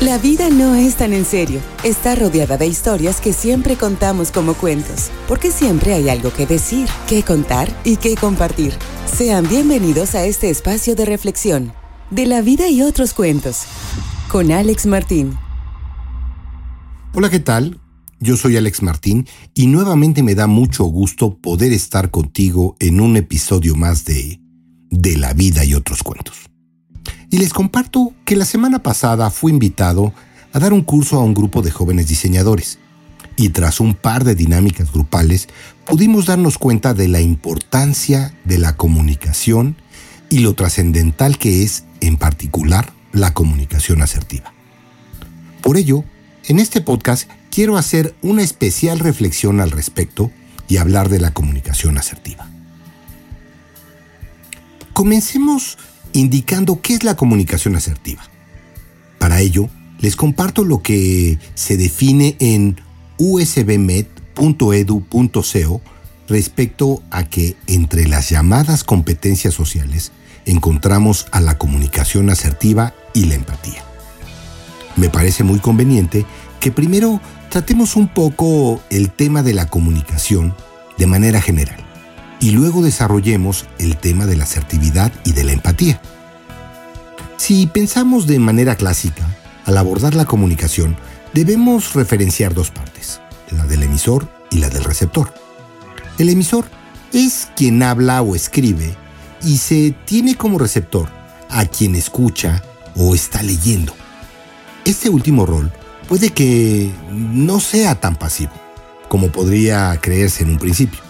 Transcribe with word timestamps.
La 0.00 0.16
vida 0.16 0.48
no 0.48 0.76
es 0.76 0.94
tan 0.94 1.12
en 1.12 1.24
serio. 1.24 1.60
Está 1.82 2.14
rodeada 2.14 2.56
de 2.56 2.68
historias 2.68 3.20
que 3.20 3.32
siempre 3.32 3.74
contamos 3.74 4.30
como 4.30 4.54
cuentos, 4.54 5.10
porque 5.26 5.50
siempre 5.50 5.92
hay 5.92 6.08
algo 6.08 6.32
que 6.32 6.46
decir, 6.46 6.86
que 7.08 7.24
contar 7.24 7.68
y 7.82 7.96
que 7.96 8.14
compartir. 8.14 8.74
Sean 9.12 9.48
bienvenidos 9.48 10.14
a 10.14 10.24
este 10.24 10.50
espacio 10.50 10.94
de 10.94 11.04
reflexión, 11.04 11.72
de 12.12 12.26
la 12.26 12.42
vida 12.42 12.68
y 12.68 12.82
otros 12.82 13.12
cuentos, 13.12 13.62
con 14.30 14.52
Alex 14.52 14.86
Martín. 14.86 15.36
Hola, 17.12 17.28
¿qué 17.28 17.40
tal? 17.40 17.80
Yo 18.20 18.36
soy 18.36 18.56
Alex 18.56 18.82
Martín 18.82 19.26
y 19.52 19.66
nuevamente 19.66 20.22
me 20.22 20.36
da 20.36 20.46
mucho 20.46 20.84
gusto 20.84 21.38
poder 21.38 21.72
estar 21.72 22.12
contigo 22.12 22.76
en 22.78 23.00
un 23.00 23.16
episodio 23.16 23.74
más 23.74 24.04
de 24.04 24.38
De 24.90 25.16
la 25.16 25.32
vida 25.32 25.64
y 25.64 25.74
otros 25.74 26.04
cuentos. 26.04 26.48
Y 27.30 27.38
les 27.38 27.52
comparto 27.52 28.14
que 28.24 28.36
la 28.36 28.44
semana 28.44 28.82
pasada 28.82 29.30
fui 29.30 29.52
invitado 29.52 30.14
a 30.52 30.58
dar 30.58 30.72
un 30.72 30.82
curso 30.82 31.16
a 31.16 31.24
un 31.24 31.34
grupo 31.34 31.60
de 31.60 31.70
jóvenes 31.70 32.08
diseñadores. 32.08 32.78
Y 33.36 33.50
tras 33.50 33.80
un 33.80 33.94
par 33.94 34.24
de 34.24 34.34
dinámicas 34.34 34.92
grupales, 34.92 35.48
pudimos 35.84 36.26
darnos 36.26 36.58
cuenta 36.58 36.94
de 36.94 37.06
la 37.06 37.20
importancia 37.20 38.34
de 38.44 38.58
la 38.58 38.76
comunicación 38.76 39.76
y 40.30 40.40
lo 40.40 40.54
trascendental 40.54 41.38
que 41.38 41.62
es, 41.62 41.84
en 42.00 42.16
particular, 42.16 42.92
la 43.12 43.34
comunicación 43.34 44.02
asertiva. 44.02 44.52
Por 45.62 45.76
ello, 45.76 46.04
en 46.46 46.58
este 46.58 46.80
podcast 46.80 47.30
quiero 47.50 47.76
hacer 47.76 48.14
una 48.22 48.42
especial 48.42 48.98
reflexión 48.98 49.60
al 49.60 49.70
respecto 49.70 50.30
y 50.66 50.78
hablar 50.78 51.08
de 51.08 51.20
la 51.20 51.32
comunicación 51.32 51.98
asertiva. 51.98 52.48
Comencemos 54.92 55.78
indicando 56.18 56.80
qué 56.82 56.94
es 56.94 57.04
la 57.04 57.14
comunicación 57.16 57.76
asertiva. 57.76 58.22
Para 59.18 59.40
ello, 59.40 59.68
les 60.00 60.16
comparto 60.16 60.64
lo 60.64 60.82
que 60.82 61.38
se 61.54 61.76
define 61.76 62.34
en 62.40 62.80
usbmed.edu.co 63.18 64.20
respecto 66.28 67.02
a 67.10 67.24
que 67.24 67.56
entre 67.66 68.06
las 68.08 68.30
llamadas 68.30 68.84
competencias 68.84 69.54
sociales 69.54 70.12
encontramos 70.44 71.26
a 71.30 71.40
la 71.40 71.56
comunicación 71.56 72.30
asertiva 72.30 72.94
y 73.14 73.26
la 73.26 73.34
empatía. 73.34 73.84
Me 74.96 75.08
parece 75.10 75.44
muy 75.44 75.60
conveniente 75.60 76.26
que 76.58 76.72
primero 76.72 77.20
tratemos 77.50 77.94
un 77.96 78.08
poco 78.08 78.80
el 78.90 79.10
tema 79.10 79.42
de 79.44 79.54
la 79.54 79.66
comunicación 79.66 80.54
de 80.96 81.06
manera 81.06 81.40
general 81.40 81.77
y 82.40 82.50
luego 82.50 82.82
desarrollemos 82.82 83.66
el 83.78 83.96
tema 83.96 84.26
de 84.26 84.36
la 84.36 84.44
asertividad 84.44 85.12
y 85.24 85.32
de 85.32 85.44
la 85.44 85.52
empatía. 85.52 86.00
Si 87.36 87.66
pensamos 87.66 88.26
de 88.26 88.38
manera 88.38 88.76
clásica, 88.76 89.24
al 89.64 89.76
abordar 89.76 90.14
la 90.14 90.24
comunicación, 90.24 90.96
debemos 91.34 91.94
referenciar 91.94 92.54
dos 92.54 92.70
partes, 92.70 93.20
la 93.50 93.64
del 93.66 93.82
emisor 93.82 94.28
y 94.50 94.58
la 94.58 94.68
del 94.68 94.84
receptor. 94.84 95.32
El 96.18 96.28
emisor 96.28 96.64
es 97.12 97.48
quien 97.56 97.82
habla 97.82 98.22
o 98.22 98.34
escribe 98.34 98.96
y 99.42 99.58
se 99.58 99.94
tiene 100.04 100.36
como 100.36 100.58
receptor 100.58 101.08
a 101.48 101.64
quien 101.66 101.94
escucha 101.94 102.62
o 102.96 103.14
está 103.14 103.42
leyendo. 103.42 103.94
Este 104.84 105.08
último 105.08 105.46
rol 105.46 105.72
puede 106.08 106.30
que 106.30 106.90
no 107.10 107.60
sea 107.60 108.00
tan 108.00 108.16
pasivo 108.16 108.52
como 109.08 109.30
podría 109.32 109.98
creerse 110.00 110.44
en 110.44 110.50
un 110.50 110.58
principio. 110.58 111.07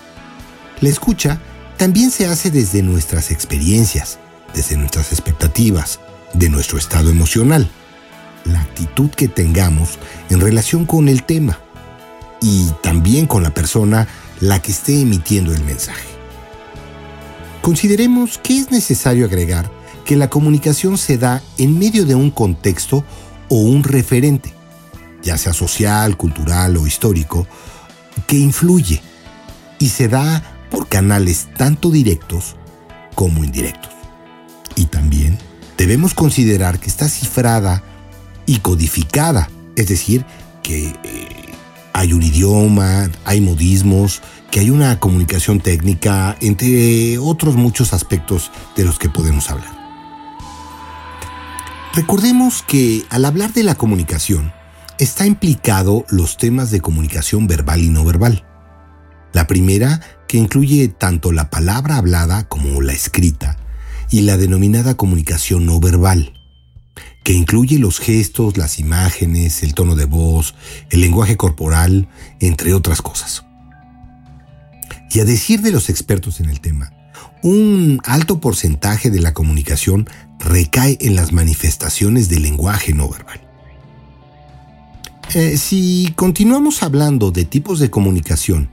La 0.81 0.89
escucha 0.89 1.41
también 1.77 2.11
se 2.11 2.27
hace 2.27 2.51
desde 2.51 2.83
nuestras 2.83 3.31
experiencias, 3.31 4.19
desde 4.55 4.77
nuestras 4.77 5.13
expectativas, 5.13 6.01
de 6.35 6.49
nuestro 6.49 6.79
estado 6.79 7.11
emocional, 7.11 7.69
la 8.45 8.61
actitud 8.61 9.11
que 9.11 9.29
tengamos 9.29 9.99
en 10.31 10.41
relación 10.41 10.87
con 10.87 11.09
el 11.09 11.25
tema 11.25 11.59
y 12.41 12.71
también 12.83 13.27
con 13.27 13.43
la 13.43 13.51
persona 13.51 14.07
la 14.41 14.61
que 14.61 14.71
esté 14.71 15.01
emitiendo 15.01 15.53
el 15.53 15.65
mensaje. 15.65 16.07
Consideremos 17.63 18.39
que 18.39 18.59
es 18.59 18.71
necesario 18.71 19.27
agregar 19.27 19.71
que 20.05 20.17
la 20.17 20.31
comunicación 20.31 20.97
se 20.97 21.19
da 21.19 21.43
en 21.59 21.79
medio 21.79 22.07
de 22.07 22.15
un 22.15 22.31
contexto 22.31 23.05
o 23.49 23.57
un 23.57 23.83
referente, 23.83 24.55
ya 25.23 25.37
sea 25.37 25.53
social, 25.53 26.17
cultural 26.17 26.77
o 26.77 26.87
histórico, 26.87 27.47
que 28.27 28.37
influye 28.37 29.03
y 29.79 29.89
se 29.89 30.09
da 30.09 30.58
por 30.71 30.89
canales 30.89 31.49
tanto 31.57 31.91
directos 31.91 32.57
como 33.15 33.45
indirectos. 33.45 33.93
Y 34.77 34.87
también 34.87 35.39
debemos 35.77 36.15
considerar 36.15 36.79
que 36.79 36.89
está 36.89 37.09
cifrada 37.09 37.83
y 38.47 38.59
codificada, 38.59 39.51
es 39.77 39.89
decir, 39.89 40.25
que 40.63 40.89
eh, 40.89 41.29
hay 41.93 42.13
un 42.13 42.23
idioma, 42.23 43.11
hay 43.25 43.41
modismos, 43.41 44.23
que 44.51 44.61
hay 44.61 44.71
una 44.71 44.99
comunicación 45.01 45.61
técnica, 45.61 46.37
entre 46.41 47.19
otros 47.19 47.57
muchos 47.57 47.93
aspectos 47.93 48.51
de 48.77 48.85
los 48.85 48.99
que 48.99 49.09
podemos 49.09 49.51
hablar. 49.51 49.77
Recordemos 51.95 52.63
que 52.63 53.05
al 53.11 53.25
hablar 53.25 53.53
de 53.53 53.65
la 53.65 53.75
comunicación, 53.75 54.53
está 54.99 55.27
implicado 55.27 56.05
los 56.09 56.37
temas 56.37 56.71
de 56.71 56.81
comunicación 56.81 57.47
verbal 57.47 57.83
y 57.83 57.89
no 57.89 58.05
verbal. 58.05 58.45
La 59.33 59.47
primera, 59.47 60.01
que 60.29 60.39
incluye 60.39 60.89
tanto 60.89 61.33
la 61.33 61.51
palabra 61.51 61.97
hablada 61.97 62.49
como 62.49 62.81
la 62.81 62.93
escrita, 62.93 63.59
y 64.11 64.23
la 64.23 64.37
denominada 64.37 64.97
comunicación 64.97 65.67
no 65.67 65.81
verbal, 65.81 66.33
que 67.25 67.33
incluye 67.33 67.79
los 67.79 67.99
gestos, 67.99 68.57
las 68.57 68.79
imágenes, 68.79 69.63
el 69.63 69.75
tono 69.75 69.95
de 69.95 70.07
voz, 70.07 70.55
el 70.91 71.01
lenguaje 71.01 71.37
corporal, 71.37 72.09
entre 72.41 72.73
otras 72.73 73.03
cosas. 73.03 73.45
Y 75.11 75.21
a 75.21 75.25
decir 75.25 75.61
de 75.61 75.73
los 75.73 75.91
expertos 75.91 76.41
en 76.41 76.49
el 76.49 76.61
tema, 76.61 76.93
un 77.43 78.01
alto 78.05 78.41
porcentaje 78.41 79.11
de 79.11 79.21
la 79.21 79.35
comunicación 79.35 80.09
recae 80.39 80.97
en 81.01 81.17
las 81.17 81.33
manifestaciones 81.33 82.29
del 82.29 82.43
lenguaje 82.43 82.95
no 82.95 83.09
verbal. 83.09 83.41
Eh, 85.35 85.59
si 85.59 86.13
continuamos 86.17 86.83
hablando 86.83 87.31
de 87.31 87.45
tipos 87.45 87.81
de 87.81 87.91
comunicación 87.91 88.71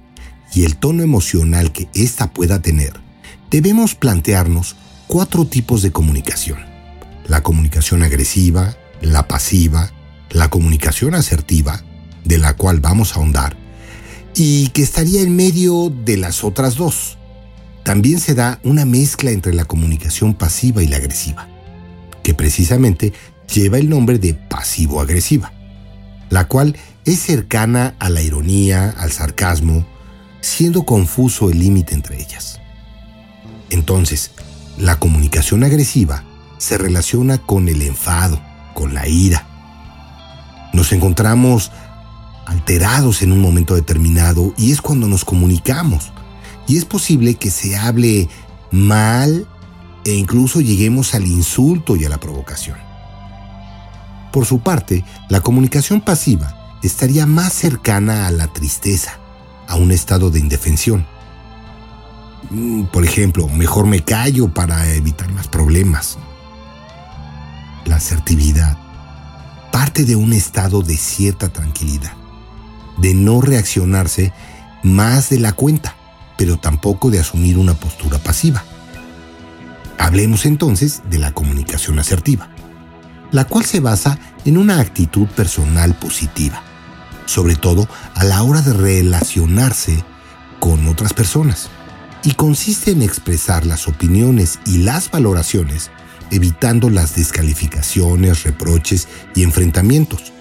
y 0.55 0.63
el 0.63 0.77
tono 0.77 1.03
emocional 1.03 1.71
que 1.73 1.89
ésta 1.93 2.31
pueda 2.31 2.61
tener, 2.61 2.93
debemos 3.51 3.93
plantearnos 3.93 4.77
cuatro 5.05 5.45
tipos 5.45 5.81
de 5.81 5.91
comunicación. 5.91 6.59
La 7.27 7.43
comunicación 7.43 8.03
agresiva, 8.03 8.77
la 9.01 9.27
pasiva, 9.27 9.91
la 10.31 10.49
comunicación 10.49 11.13
asertiva, 11.13 11.83
de 12.23 12.37
la 12.37 12.55
cual 12.55 12.79
vamos 12.79 13.11
a 13.11 13.19
ahondar, 13.19 13.57
y 14.33 14.69
que 14.69 14.81
estaría 14.81 15.21
en 15.21 15.35
medio 15.35 15.89
de 15.89 16.17
las 16.17 16.43
otras 16.43 16.75
dos. 16.75 17.17
También 17.83 18.19
se 18.19 18.33
da 18.33 18.59
una 18.63 18.85
mezcla 18.85 19.31
entre 19.31 19.53
la 19.53 19.65
comunicación 19.65 20.33
pasiva 20.33 20.81
y 20.81 20.87
la 20.87 20.97
agresiva, 20.97 21.49
que 22.23 22.33
precisamente 22.33 23.11
lleva 23.53 23.77
el 23.77 23.89
nombre 23.89 24.19
de 24.19 24.33
pasivo-agresiva, 24.33 25.51
la 26.29 26.47
cual 26.47 26.77
es 27.03 27.19
cercana 27.19 27.95
a 27.99 28.09
la 28.09 28.21
ironía, 28.21 28.89
al 28.97 29.11
sarcasmo, 29.11 29.85
siendo 30.45 30.83
confuso 30.83 31.49
el 31.49 31.59
límite 31.59 31.95
entre 31.95 32.21
ellas. 32.21 32.59
Entonces, 33.69 34.31
la 34.77 34.99
comunicación 34.99 35.63
agresiva 35.63 36.23
se 36.57 36.77
relaciona 36.77 37.39
con 37.39 37.67
el 37.67 37.81
enfado, 37.81 38.39
con 38.73 38.93
la 38.93 39.07
ira. 39.07 39.47
Nos 40.71 40.91
encontramos 40.93 41.71
alterados 42.45 43.23
en 43.23 43.31
un 43.31 43.41
momento 43.41 43.75
determinado 43.75 44.53
y 44.57 44.71
es 44.71 44.81
cuando 44.81 45.07
nos 45.07 45.25
comunicamos. 45.25 46.11
Y 46.67 46.77
es 46.77 46.85
posible 46.85 47.35
que 47.35 47.49
se 47.49 47.75
hable 47.75 48.29
mal 48.71 49.47
e 50.05 50.13
incluso 50.13 50.61
lleguemos 50.61 51.15
al 51.15 51.25
insulto 51.25 51.95
y 51.95 52.05
a 52.05 52.09
la 52.09 52.19
provocación. 52.19 52.77
Por 54.31 54.45
su 54.45 54.59
parte, 54.59 55.03
la 55.27 55.41
comunicación 55.41 56.01
pasiva 56.01 56.77
estaría 56.83 57.25
más 57.25 57.53
cercana 57.53 58.27
a 58.27 58.31
la 58.31 58.47
tristeza, 58.47 59.19
a 59.67 59.75
un 59.75 59.91
estado 59.91 60.31
de 60.31 60.39
indefensión. 60.39 61.05
Mm, 62.49 62.83
por 62.85 63.03
ejemplo, 63.03 63.47
mejor 63.47 63.87
me 63.87 64.03
callo 64.03 64.53
para 64.53 64.93
evitar 64.93 65.31
más 65.31 65.47
problemas. 65.47 66.17
La 67.85 67.97
asertividad 67.97 68.77
parte 69.71 70.05
de 70.05 70.15
un 70.15 70.31
estado 70.31 70.81
de 70.81 70.95
cierta 70.95 71.49
tranquilidad, 71.49 72.13
de 72.97 73.13
no 73.13 73.41
reaccionarse 73.41 74.31
más 74.83 75.29
de 75.29 75.39
la 75.39 75.51
cuenta, 75.51 75.95
pero 76.37 76.57
tampoco 76.57 77.09
de 77.09 77.19
asumir 77.19 77.57
una 77.57 77.73
postura 77.73 78.17
pasiva. 78.19 78.63
Hablemos 79.97 80.45
entonces 80.45 81.01
de 81.09 81.19
la 81.19 81.33
comunicación 81.33 81.99
asertiva, 81.99 82.49
la 83.31 83.45
cual 83.45 83.65
se 83.65 83.81
basa 83.81 84.17
en 84.45 84.57
una 84.57 84.79
actitud 84.79 85.27
personal 85.27 85.93
positiva 85.95 86.63
sobre 87.25 87.55
todo 87.55 87.87
a 88.13 88.23
la 88.23 88.43
hora 88.43 88.61
de 88.61 88.73
relacionarse 88.73 90.03
con 90.59 90.87
otras 90.87 91.13
personas, 91.13 91.69
y 92.23 92.33
consiste 92.33 92.91
en 92.91 93.03
expresar 93.03 93.65
las 93.65 93.87
opiniones 93.87 94.59
y 94.65 94.79
las 94.79 95.11
valoraciones 95.11 95.91
evitando 96.31 96.89
las 96.89 97.15
descalificaciones, 97.15 98.43
reproches 98.43 99.07
y 99.35 99.43
enfrentamientos. 99.43 100.33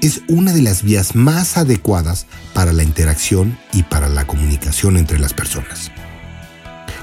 Es 0.00 0.22
una 0.28 0.52
de 0.52 0.62
las 0.62 0.82
vías 0.82 1.14
más 1.14 1.56
adecuadas 1.56 2.26
para 2.54 2.72
la 2.72 2.82
interacción 2.82 3.58
y 3.72 3.82
para 3.82 4.08
la 4.08 4.26
comunicación 4.26 4.96
entre 4.96 5.18
las 5.18 5.34
personas. 5.34 5.90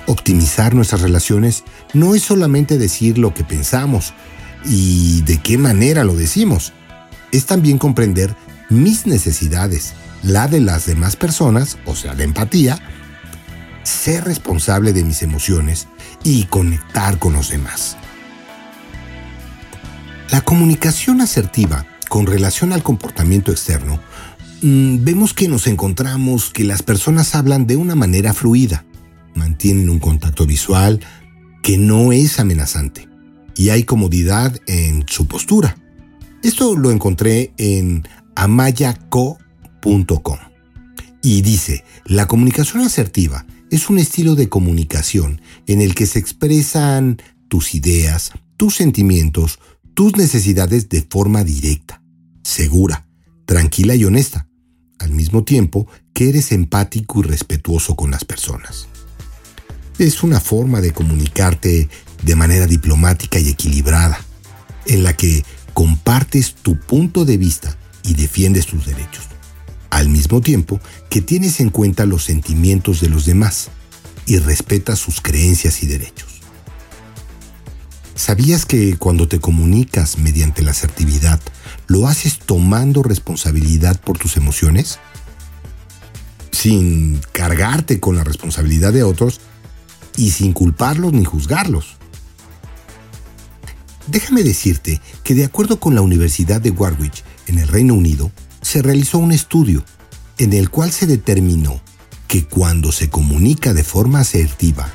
Optimizar 0.07 0.73
nuestras 0.73 1.01
relaciones 1.01 1.63
no 1.93 2.15
es 2.15 2.23
solamente 2.23 2.77
decir 2.77 3.17
lo 3.17 3.33
que 3.33 3.43
pensamos 3.43 4.13
y 4.65 5.21
de 5.23 5.37
qué 5.39 5.57
manera 5.57 6.03
lo 6.03 6.15
decimos, 6.15 6.73
es 7.31 7.45
también 7.45 7.77
comprender 7.77 8.35
mis 8.69 9.05
necesidades, 9.05 9.93
la 10.23 10.47
de 10.47 10.59
las 10.59 10.85
demás 10.85 11.15
personas, 11.15 11.77
o 11.85 11.95
sea, 11.95 12.13
la 12.13 12.23
empatía, 12.23 12.79
ser 13.83 14.25
responsable 14.25 14.93
de 14.93 15.03
mis 15.03 15.21
emociones 15.21 15.87
y 16.23 16.45
conectar 16.45 17.19
con 17.19 17.33
los 17.33 17.49
demás. 17.49 17.97
La 20.31 20.41
comunicación 20.41 21.21
asertiva 21.21 21.85
con 22.09 22.25
relación 22.25 22.73
al 22.73 22.83
comportamiento 22.83 23.51
externo, 23.51 23.99
mm, 24.61 25.03
vemos 25.03 25.33
que 25.33 25.47
nos 25.47 25.67
encontramos 25.67 26.49
que 26.49 26.63
las 26.63 26.83
personas 26.83 27.35
hablan 27.35 27.67
de 27.67 27.77
una 27.77 27.95
manera 27.95 28.33
fluida, 28.33 28.85
mantienen 29.35 29.89
un 29.89 29.99
contacto 29.99 30.45
visual 30.45 30.99
que 31.63 31.77
no 31.77 32.11
es 32.11 32.39
amenazante 32.39 33.07
y 33.55 33.69
hay 33.69 33.83
comodidad 33.83 34.59
en 34.67 35.05
su 35.07 35.27
postura. 35.27 35.77
Esto 36.43 36.75
lo 36.75 36.91
encontré 36.91 37.53
en 37.57 38.07
amayaco.com 38.37 40.37
y 41.23 41.41
dice, 41.41 41.83
la 42.05 42.27
comunicación 42.27 42.83
asertiva 42.83 43.47
es 43.71 43.89
un 43.89 43.97
estilo 43.97 44.35
de 44.35 44.47
comunicación 44.47 45.41
en 45.65 45.81
el 45.81 45.95
que 45.95 46.05
se 46.05 46.19
expresan 46.19 47.19
tus 47.47 47.73
ideas, 47.73 48.33
tus 48.55 48.75
sentimientos, 48.75 49.57
tus 49.95 50.17
necesidades 50.17 50.87
de 50.87 51.01
forma 51.01 51.43
directa, 51.43 52.03
segura, 52.43 53.07
tranquila 53.47 53.95
y 53.95 54.05
honesta, 54.05 54.47
al 54.99 55.13
mismo 55.13 55.43
tiempo 55.43 55.87
que 56.13 56.29
eres 56.29 56.51
empático 56.51 57.21
y 57.21 57.23
respetuoso 57.23 57.95
con 57.95 58.11
las 58.11 58.23
personas. 58.23 58.87
Es 59.97 60.21
una 60.21 60.39
forma 60.39 60.79
de 60.79 60.93
comunicarte 60.93 61.89
de 62.21 62.35
manera 62.35 62.67
diplomática 62.67 63.39
y 63.39 63.49
equilibrada, 63.49 64.23
en 64.85 65.01
la 65.01 65.17
que 65.17 65.43
compartes 65.73 66.53
tu 66.53 66.79
punto 66.79 67.25
de 67.25 67.37
vista 67.37 67.75
y 68.07 68.15
defiendes 68.15 68.65
tus 68.65 68.85
derechos 68.87 69.27
al 69.89 70.09
mismo 70.09 70.41
tiempo 70.41 70.79
que 71.09 71.21
tienes 71.21 71.59
en 71.59 71.69
cuenta 71.69 72.05
los 72.05 72.23
sentimientos 72.23 73.01
de 73.01 73.09
los 73.09 73.25
demás 73.25 73.69
y 74.25 74.37
respetas 74.37 74.99
sus 74.99 75.21
creencias 75.21 75.81
y 75.83 75.87
derechos. 75.87 76.41
¿Sabías 78.13 78.65
que 78.65 78.97
cuando 78.97 79.27
te 79.27 79.39
comunicas 79.39 80.17
mediante 80.17 80.61
la 80.61 80.71
asertividad, 80.71 81.39
lo 81.87 82.07
haces 82.07 82.39
tomando 82.39 83.03
responsabilidad 83.03 83.99
por 84.01 84.17
tus 84.17 84.37
emociones? 84.37 84.99
Sin 86.51 87.19
cargarte 87.31 87.99
con 87.99 88.15
la 88.15 88.23
responsabilidad 88.23 88.91
de 88.91 89.03
otros 89.03 89.39
y 90.15 90.31
sin 90.31 90.53
culparlos 90.53 91.13
ni 91.13 91.23
juzgarlos. 91.23 91.97
Déjame 94.07 94.43
decirte 94.43 95.01
que 95.23 95.35
de 95.35 95.45
acuerdo 95.45 95.79
con 95.79 95.95
la 95.95 96.01
Universidad 96.01 96.59
de 96.59 96.71
Warwick 96.71 97.23
en 97.47 97.59
el 97.59 97.67
Reino 97.67 97.93
Unido, 97.93 98.31
se 98.61 98.81
realizó 98.81 99.17
un 99.17 99.31
estudio 99.31 99.83
en 100.37 100.53
el 100.53 100.69
cual 100.69 100.91
se 100.91 101.07
determinó 101.07 101.81
que 102.27 102.45
cuando 102.45 102.91
se 102.91 103.09
comunica 103.09 103.73
de 103.73 103.83
forma 103.83 104.19
asertiva, 104.19 104.91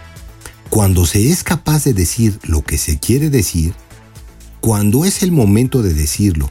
cuando 0.68 1.06
se 1.06 1.30
es 1.30 1.42
capaz 1.42 1.84
de 1.84 1.94
decir 1.94 2.38
lo 2.44 2.62
que 2.62 2.78
se 2.78 2.98
quiere 2.98 3.30
decir, 3.30 3.74
cuando 4.60 5.04
es 5.04 5.22
el 5.22 5.32
momento 5.32 5.82
de 5.82 5.94
decirlo 5.94 6.50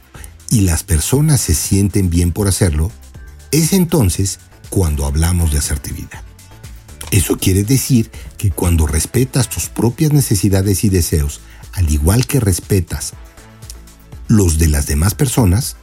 y 0.50 0.60
las 0.60 0.82
personas 0.82 1.40
se 1.40 1.54
sienten 1.54 2.10
bien 2.10 2.32
por 2.32 2.48
hacerlo, 2.48 2.90
es 3.50 3.72
entonces 3.72 4.38
cuando 4.68 5.06
hablamos 5.06 5.50
de 5.52 5.58
asertividad. 5.58 6.22
Eso 7.10 7.36
quiere 7.36 7.62
decir 7.62 8.10
que 8.38 8.50
cuando 8.50 8.86
respetas 8.86 9.48
tus 9.48 9.68
propias 9.68 10.12
necesidades 10.12 10.84
y 10.84 10.88
deseos, 10.88 11.40
al 11.72 11.90
igual 11.90 12.26
que 12.26 12.40
respetas 12.40 13.12
los 14.28 14.58
de 14.58 14.68
las 14.68 14.86
demás 14.86 15.14
personas, 15.14 15.76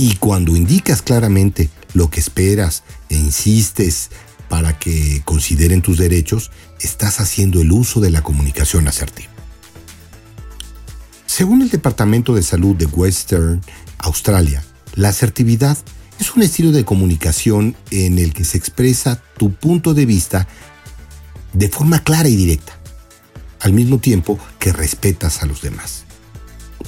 y 0.00 0.16
cuando 0.16 0.56
indicas 0.56 1.02
claramente 1.02 1.68
lo 1.92 2.08
que 2.08 2.20
esperas 2.20 2.84
e 3.10 3.16
insistes 3.16 4.08
para 4.48 4.78
que 4.78 5.20
consideren 5.26 5.82
tus 5.82 5.98
derechos, 5.98 6.50
estás 6.80 7.20
haciendo 7.20 7.60
el 7.60 7.70
uso 7.70 8.00
de 8.00 8.08
la 8.08 8.22
comunicación 8.22 8.88
asertiva. 8.88 9.28
Según 11.26 11.60
el 11.60 11.68
Departamento 11.68 12.34
de 12.34 12.42
Salud 12.42 12.74
de 12.76 12.86
Western 12.86 13.60
Australia, 13.98 14.64
la 14.94 15.10
asertividad 15.10 15.76
es 16.18 16.34
un 16.34 16.44
estilo 16.44 16.72
de 16.72 16.86
comunicación 16.86 17.76
en 17.90 18.18
el 18.18 18.32
que 18.32 18.44
se 18.44 18.56
expresa 18.56 19.22
tu 19.36 19.52
punto 19.52 19.92
de 19.92 20.06
vista 20.06 20.48
de 21.52 21.68
forma 21.68 22.02
clara 22.02 22.30
y 22.30 22.36
directa, 22.36 22.72
al 23.60 23.74
mismo 23.74 23.98
tiempo 23.98 24.38
que 24.58 24.72
respetas 24.72 25.42
a 25.42 25.46
los 25.46 25.60
demás. 25.60 26.04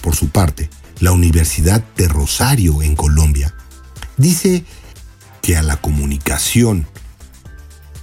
Por 0.01 0.17
su 0.17 0.31
parte, 0.31 0.71
la 1.03 1.11
Universidad 1.11 1.83
de 1.97 2.07
Rosario 2.07 2.81
en 2.81 2.95
Colombia, 2.95 3.53
dice 4.19 4.65
que 5.43 5.57
a 5.57 5.63
la 5.63 5.77
comunicación 5.77 6.87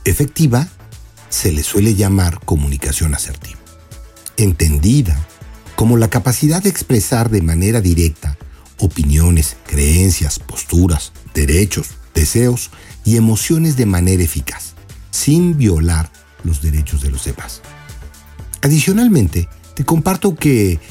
efectiva 0.04 0.68
se 1.30 1.54
le 1.54 1.64
suele 1.64 1.96
llamar 1.96 2.42
comunicación 2.44 3.16
asertiva, 3.16 3.58
entendida 4.36 5.18
como 5.78 5.96
la 5.96 6.10
capacidad 6.10 6.62
de 6.62 6.68
expresar 6.68 7.30
de 7.30 7.42
manera 7.42 7.80
directa 7.80 8.38
opiniones, 8.80 9.56
creencias, 9.66 10.38
posturas, 10.38 11.14
derechos, 11.34 11.92
deseos 12.14 12.70
y 13.06 13.16
emociones 13.16 13.78
de 13.78 13.86
manera 13.86 14.24
eficaz, 14.24 14.74
sin 15.10 15.58
violar 15.58 16.12
los 16.44 16.62
derechos 16.62 17.02
de 17.02 17.12
los 17.12 17.24
demás. 17.24 17.62
Adicionalmente, 18.62 19.48
te 19.74 19.86
comparto 19.86 20.36
que 20.36 20.82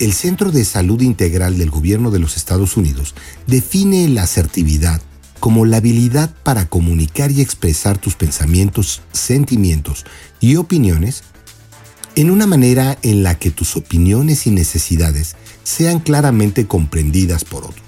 el 0.00 0.14
Centro 0.14 0.50
de 0.50 0.64
Salud 0.64 1.02
Integral 1.02 1.58
del 1.58 1.70
Gobierno 1.70 2.10
de 2.10 2.18
los 2.18 2.38
Estados 2.38 2.78
Unidos 2.78 3.14
define 3.46 4.08
la 4.08 4.22
asertividad 4.22 5.00
como 5.40 5.66
la 5.66 5.76
habilidad 5.76 6.34
para 6.42 6.68
comunicar 6.68 7.30
y 7.30 7.42
expresar 7.42 7.98
tus 7.98 8.14
pensamientos, 8.14 9.02
sentimientos 9.12 10.06
y 10.40 10.56
opiniones 10.56 11.22
en 12.16 12.30
una 12.30 12.46
manera 12.46 12.98
en 13.02 13.22
la 13.22 13.38
que 13.38 13.50
tus 13.50 13.76
opiniones 13.76 14.46
y 14.46 14.50
necesidades 14.50 15.36
sean 15.64 16.00
claramente 16.00 16.66
comprendidas 16.66 17.44
por 17.44 17.64
otros, 17.64 17.84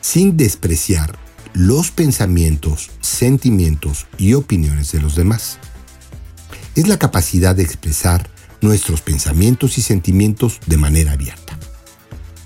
sin 0.00 0.36
despreciar 0.36 1.18
los 1.52 1.90
pensamientos, 1.90 2.90
sentimientos 3.00 4.06
y 4.18 4.34
opiniones 4.34 4.92
de 4.92 5.00
los 5.00 5.16
demás. 5.16 5.58
Es 6.76 6.86
la 6.86 6.98
capacidad 6.98 7.56
de 7.56 7.64
expresar 7.64 8.30
nuestros 8.60 9.00
pensamientos 9.00 9.78
y 9.78 9.82
sentimientos 9.82 10.60
de 10.66 10.76
manera 10.76 11.12
abierta, 11.12 11.58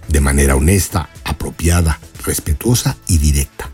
de 0.08 0.20
manera 0.20 0.56
honesta, 0.56 1.08
apropiada, 1.24 2.00
respetuosa 2.24 2.96
y 3.06 3.18
directa. 3.18 3.70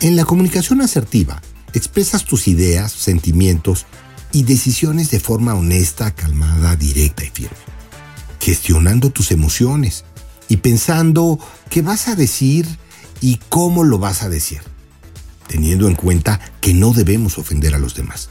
En 0.00 0.16
la 0.16 0.24
comunicación 0.24 0.82
asertiva, 0.82 1.40
expresas 1.72 2.24
tus 2.24 2.48
ideas, 2.48 2.92
sentimientos 2.92 3.86
y 4.32 4.42
decisiones 4.42 5.10
de 5.10 5.20
forma 5.20 5.54
honesta, 5.54 6.14
calmada, 6.14 6.76
directa 6.76 7.24
y 7.24 7.30
firme, 7.30 7.56
gestionando 8.40 9.10
tus 9.10 9.30
emociones 9.30 10.04
y 10.48 10.58
pensando 10.58 11.38
qué 11.70 11.82
vas 11.82 12.08
a 12.08 12.14
decir 12.14 12.66
y 13.20 13.40
cómo 13.48 13.84
lo 13.84 13.98
vas 13.98 14.22
a 14.22 14.28
decir, 14.28 14.60
teniendo 15.48 15.88
en 15.88 15.94
cuenta 15.94 16.40
que 16.60 16.74
no 16.74 16.92
debemos 16.92 17.38
ofender 17.38 17.74
a 17.74 17.78
los 17.78 17.94
demás. 17.94 18.28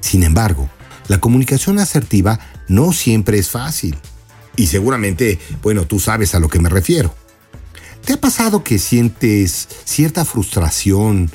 Sin 0.00 0.22
embargo, 0.22 0.70
la 1.08 1.18
comunicación 1.20 1.78
asertiva 1.78 2.38
no 2.68 2.92
siempre 2.92 3.38
es 3.38 3.50
fácil. 3.50 3.96
Y 4.56 4.68
seguramente, 4.68 5.38
bueno, 5.62 5.86
tú 5.86 6.00
sabes 6.00 6.34
a 6.34 6.40
lo 6.40 6.48
que 6.48 6.58
me 6.58 6.68
refiero. 6.68 7.14
¿Te 8.04 8.14
ha 8.14 8.20
pasado 8.20 8.62
que 8.62 8.78
sientes 8.78 9.68
cierta 9.84 10.24
frustración 10.24 11.30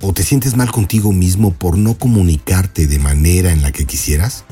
o 0.00 0.12
te 0.12 0.22
sientes 0.22 0.56
mal 0.56 0.70
contigo 0.70 1.12
mismo 1.12 1.52
por 1.52 1.78
no 1.78 1.94
comunicarte 1.98 2.86
de 2.86 2.98
manera 2.98 3.52
en 3.52 3.62
la 3.62 3.72
que 3.72 3.86
quisieras? 3.86 4.44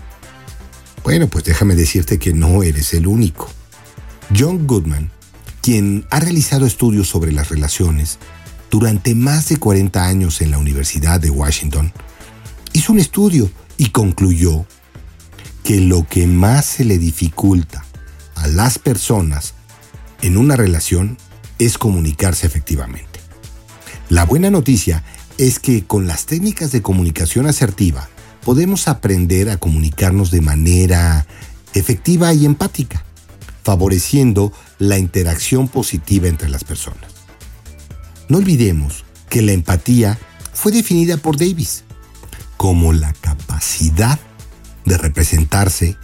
Bueno, 1.04 1.28
pues 1.28 1.44
déjame 1.44 1.74
decirte 1.74 2.18
que 2.18 2.32
no 2.32 2.62
eres 2.62 2.94
el 2.94 3.06
único. 3.06 3.48
John 4.36 4.66
Goodman, 4.66 5.10
quien 5.60 6.06
ha 6.10 6.20
realizado 6.20 6.64
estudios 6.64 7.08
sobre 7.08 7.32
las 7.32 7.50
relaciones 7.50 8.18
durante 8.70 9.14
más 9.14 9.48
de 9.48 9.58
40 9.58 10.04
años 10.04 10.40
en 10.40 10.50
la 10.50 10.58
Universidad 10.58 11.20
de 11.20 11.30
Washington, 11.30 11.92
hizo 12.72 12.92
un 12.92 12.98
estudio 12.98 13.50
y 13.82 13.86
concluyó 13.86 14.64
que 15.64 15.80
lo 15.80 16.06
que 16.06 16.28
más 16.28 16.64
se 16.64 16.84
le 16.84 16.98
dificulta 16.98 17.84
a 18.36 18.46
las 18.46 18.78
personas 18.78 19.54
en 20.20 20.36
una 20.36 20.54
relación 20.54 21.18
es 21.58 21.78
comunicarse 21.78 22.46
efectivamente. 22.46 23.18
La 24.08 24.24
buena 24.24 24.52
noticia 24.52 25.02
es 25.36 25.58
que 25.58 25.84
con 25.84 26.06
las 26.06 26.26
técnicas 26.26 26.70
de 26.70 26.80
comunicación 26.80 27.48
asertiva 27.48 28.08
podemos 28.44 28.86
aprender 28.86 29.50
a 29.50 29.56
comunicarnos 29.56 30.30
de 30.30 30.42
manera 30.42 31.26
efectiva 31.74 32.32
y 32.32 32.46
empática, 32.46 33.04
favoreciendo 33.64 34.52
la 34.78 34.96
interacción 34.96 35.66
positiva 35.66 36.28
entre 36.28 36.50
las 36.50 36.62
personas. 36.62 37.10
No 38.28 38.38
olvidemos 38.38 39.04
que 39.28 39.42
la 39.42 39.50
empatía 39.50 40.20
fue 40.52 40.70
definida 40.70 41.16
por 41.16 41.36
Davis 41.36 41.82
como 42.62 42.92
la 42.92 43.12
capacidad 43.12 44.20
de 44.84 44.96
representarse 44.96 45.96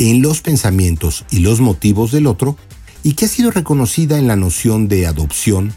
en 0.00 0.22
los 0.22 0.40
pensamientos 0.40 1.24
y 1.30 1.38
los 1.38 1.60
motivos 1.60 2.10
del 2.10 2.26
otro 2.26 2.56
y 3.04 3.12
que 3.12 3.26
ha 3.26 3.28
sido 3.28 3.52
reconocida 3.52 4.18
en 4.18 4.26
la 4.26 4.34
noción 4.34 4.88
de 4.88 5.06
adopción 5.06 5.72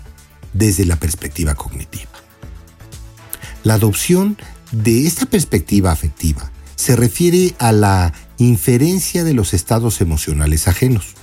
desde 0.54 0.86
la 0.86 0.96
perspectiva 0.96 1.54
cognitiva. 1.54 2.10
La 3.64 3.76
adopción 3.76 4.40
de 4.72 5.06
esta 5.06 5.28
perspectiva 5.28 5.92
afectiva 5.92 6.52
se 6.76 6.96
refiere 6.96 7.54
a 7.60 7.72
la 7.72 8.12
inferencia 8.40 9.24
de 9.24 9.36
los 9.36 9.54
estados 9.54 10.02
emocionales 10.02 10.68
ajenos. 10.68 11.14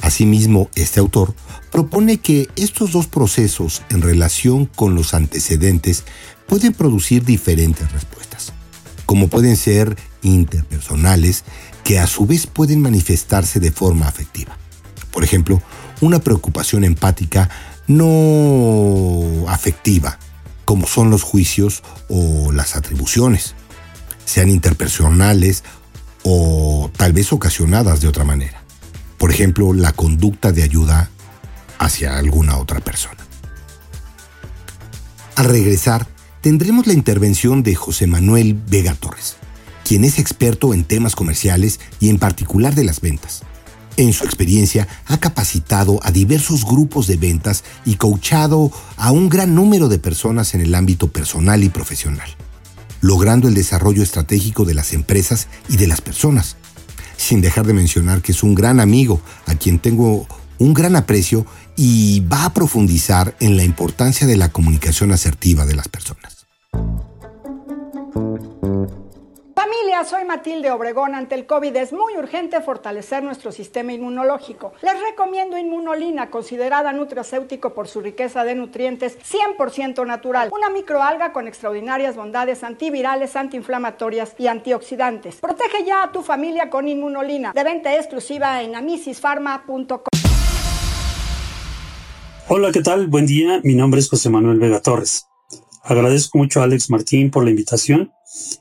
Asimismo, 0.00 0.68
este 0.74 0.98
autor 0.98 1.32
propone 1.70 2.18
que 2.18 2.48
estos 2.56 2.90
dos 2.90 3.06
procesos 3.06 3.82
en 3.88 4.02
relación 4.02 4.66
con 4.66 4.96
los 4.96 5.14
antecedentes 5.14 6.02
pueden 6.46 6.72
producir 6.72 7.24
diferentes 7.24 7.90
respuestas, 7.92 8.15
como 9.06 9.28
pueden 9.28 9.56
ser 9.56 9.96
interpersonales 10.22 11.44
que 11.84 11.98
a 11.98 12.06
su 12.06 12.26
vez 12.26 12.46
pueden 12.46 12.82
manifestarse 12.82 13.60
de 13.60 13.70
forma 13.70 14.08
afectiva. 14.08 14.58
Por 15.12 15.24
ejemplo, 15.24 15.62
una 16.00 16.18
preocupación 16.18 16.84
empática 16.84 17.48
no 17.86 19.48
afectiva, 19.48 20.18
como 20.64 20.86
son 20.86 21.10
los 21.10 21.22
juicios 21.22 21.82
o 22.08 22.52
las 22.52 22.76
atribuciones, 22.76 23.54
sean 24.24 24.48
interpersonales 24.48 25.62
o 26.24 26.90
tal 26.96 27.12
vez 27.12 27.32
ocasionadas 27.32 28.00
de 28.00 28.08
otra 28.08 28.24
manera. 28.24 28.62
Por 29.16 29.30
ejemplo, 29.30 29.72
la 29.72 29.92
conducta 29.92 30.52
de 30.52 30.64
ayuda 30.64 31.08
hacia 31.78 32.18
alguna 32.18 32.58
otra 32.58 32.80
persona. 32.80 33.24
Al 35.36 35.44
regresar, 35.46 36.08
tendremos 36.46 36.86
la 36.86 36.92
intervención 36.92 37.64
de 37.64 37.74
José 37.74 38.06
Manuel 38.06 38.54
Vega 38.54 38.94
Torres, 38.94 39.34
quien 39.82 40.04
es 40.04 40.20
experto 40.20 40.74
en 40.74 40.84
temas 40.84 41.16
comerciales 41.16 41.80
y 41.98 42.08
en 42.08 42.20
particular 42.20 42.76
de 42.76 42.84
las 42.84 43.00
ventas. 43.00 43.42
En 43.96 44.12
su 44.12 44.22
experiencia, 44.22 44.86
ha 45.06 45.18
capacitado 45.18 45.98
a 46.04 46.12
diversos 46.12 46.64
grupos 46.64 47.08
de 47.08 47.16
ventas 47.16 47.64
y 47.84 47.96
coachado 47.96 48.70
a 48.96 49.10
un 49.10 49.28
gran 49.28 49.56
número 49.56 49.88
de 49.88 49.98
personas 49.98 50.54
en 50.54 50.60
el 50.60 50.76
ámbito 50.76 51.08
personal 51.08 51.64
y 51.64 51.68
profesional, 51.68 52.28
logrando 53.00 53.48
el 53.48 53.54
desarrollo 53.54 54.04
estratégico 54.04 54.64
de 54.64 54.74
las 54.74 54.92
empresas 54.92 55.48
y 55.68 55.78
de 55.78 55.88
las 55.88 56.00
personas, 56.00 56.58
sin 57.16 57.40
dejar 57.40 57.66
de 57.66 57.72
mencionar 57.72 58.22
que 58.22 58.30
es 58.30 58.44
un 58.44 58.54
gran 58.54 58.78
amigo 58.78 59.20
a 59.46 59.56
quien 59.56 59.80
tengo 59.80 60.28
un 60.58 60.74
gran 60.74 60.94
aprecio 60.94 61.44
y 61.74 62.20
va 62.20 62.44
a 62.44 62.54
profundizar 62.54 63.34
en 63.40 63.56
la 63.56 63.64
importancia 63.64 64.28
de 64.28 64.36
la 64.36 64.50
comunicación 64.50 65.10
asertiva 65.10 65.66
de 65.66 65.74
las 65.74 65.88
personas. 65.88 66.35
Soy 70.06 70.24
Matilde 70.24 70.70
Obregón. 70.70 71.14
Ante 71.14 71.34
el 71.34 71.46
COVID 71.46 71.74
es 71.76 71.92
muy 71.92 72.16
urgente 72.16 72.60
fortalecer 72.60 73.22
nuestro 73.22 73.50
sistema 73.50 73.92
inmunológico. 73.92 74.72
Les 74.82 74.94
recomiendo 75.00 75.58
Inmunolina, 75.58 76.30
considerada 76.30 76.92
nutracéutico 76.92 77.74
por 77.74 77.88
su 77.88 78.00
riqueza 78.00 78.44
de 78.44 78.54
nutrientes 78.54 79.18
100% 79.18 80.06
natural. 80.06 80.50
Una 80.52 80.70
microalga 80.70 81.32
con 81.32 81.48
extraordinarias 81.48 82.14
bondades 82.14 82.62
antivirales, 82.62 83.34
antiinflamatorias 83.34 84.34
y 84.38 84.46
antioxidantes. 84.46 85.36
Protege 85.36 85.84
ya 85.84 86.04
a 86.04 86.12
tu 86.12 86.22
familia 86.22 86.70
con 86.70 86.86
Inmunolina. 86.86 87.52
De 87.52 87.64
venta 87.64 87.94
exclusiva 87.94 88.62
en 88.62 88.76
amisisfarma.com. 88.76 89.98
Hola, 92.48 92.70
¿qué 92.70 92.80
tal? 92.80 93.08
Buen 93.08 93.26
día. 93.26 93.60
Mi 93.64 93.74
nombre 93.74 93.98
es 93.98 94.08
José 94.08 94.30
Manuel 94.30 94.60
Vega 94.60 94.80
Torres. 94.80 95.26
Agradezco 95.82 96.38
mucho 96.38 96.60
a 96.60 96.64
Alex 96.64 96.90
Martín 96.90 97.30
por 97.30 97.42
la 97.42 97.50
invitación 97.50 98.12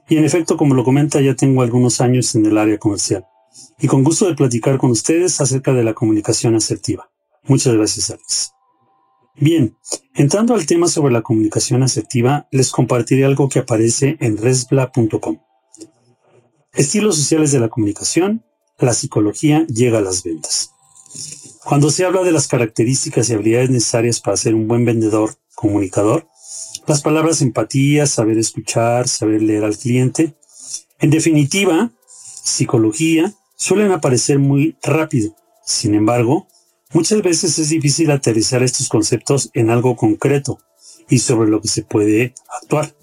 y 0.08 0.18
en 0.18 0.26
efecto, 0.26 0.58
como 0.58 0.76
lo 0.76 0.84
comenta, 0.84 1.22
ya 1.22 1.36
tengo 1.36 1.62
algunos 1.62 2.02
años 2.02 2.34
en 2.36 2.46
el 2.46 2.58
área 2.58 2.78
comercial 2.78 3.26
y 3.80 3.88
con 3.88 4.04
gusto 4.04 4.28
de 4.28 4.36
platicar 4.36 4.78
con 4.78 4.92
ustedes 4.92 5.42
acerca 5.42 5.74
de 5.74 5.84
la 5.84 5.94
comunicación 5.94 6.56
asertiva. 6.56 7.10
Muchas 7.44 7.74
gracias, 7.74 8.10
Alex. 8.10 8.52
Bien, 9.36 9.76
entrando 10.14 10.56
al 10.56 10.66
tema 10.66 10.88
sobre 10.88 11.14
la 11.14 11.22
comunicación 11.22 11.84
asertiva, 11.84 12.48
les 12.52 12.72
compartiré 12.72 13.26
algo 13.26 13.50
que 13.50 13.60
aparece 13.60 14.18
en 14.22 14.38
resbla.com. 14.38 15.40
Estilos 16.74 17.18
sociales 17.18 17.52
de 17.52 17.60
la 17.60 17.70
comunicación, 17.70 18.46
la 18.80 18.94
psicología 18.94 19.66
llega 19.68 20.00
a 20.00 20.02
las 20.02 20.24
ventas. 20.24 20.72
Cuando 21.64 21.90
se 21.90 22.06
habla 22.06 22.24
de 22.24 22.32
las 22.32 22.48
características 22.48 23.30
y 23.30 23.34
habilidades 23.34 23.70
necesarias 23.70 24.22
para 24.22 24.38
ser 24.38 24.56
un 24.56 24.68
buen 24.68 24.86
vendedor, 24.86 25.36
comunicador, 25.56 26.28
las 26.88 27.02
palabras 27.02 27.42
empatía, 27.42 28.06
saber 28.06 28.38
escuchar, 28.38 29.08
saber 29.08 29.42
leer 29.42 29.64
al 29.64 29.78
cliente. 29.78 30.36
En 31.00 31.10
definitiva, 31.10 31.92
psicología 32.08 33.34
suelen 33.56 33.92
aparecer 33.92 34.40
muy 34.40 34.78
rápido. 34.84 35.36
Sin 35.66 35.96
embargo, 35.96 36.48
muchas 36.94 37.22
veces 37.22 37.58
es 37.58 37.70
difícil 37.70 38.12
aterrizar 38.12 38.62
estos 38.62 38.88
conceptos 38.88 39.50
en 39.54 39.70
algo 39.70 39.96
concreto 39.96 40.60
y 41.10 41.20
sobre 41.20 41.50
lo 41.50 41.62
que 41.62 41.68
se 41.68 41.84
puede 41.84 42.34
actuar. 42.62 42.96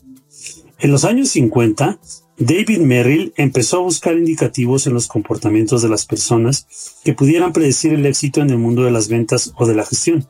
En 0.78 0.90
los 0.90 1.04
años 1.04 1.28
50, 1.30 1.98
David 2.38 2.78
Merrill 2.78 3.32
empezó 3.36 3.78
a 3.78 3.82
buscar 3.82 4.16
indicativos 4.16 4.86
en 4.86 4.94
los 4.94 5.06
comportamientos 5.06 5.82
de 5.82 5.88
las 5.88 6.06
personas 6.06 6.66
que 7.04 7.14
pudieran 7.14 7.52
predecir 7.52 7.92
el 7.92 8.06
éxito 8.06 8.40
en 8.40 8.50
el 8.50 8.58
mundo 8.58 8.82
de 8.82 8.90
las 8.90 9.08
ventas 9.08 9.52
o 9.56 9.66
de 9.66 9.74
la 9.74 9.84
gestión. 9.84 10.26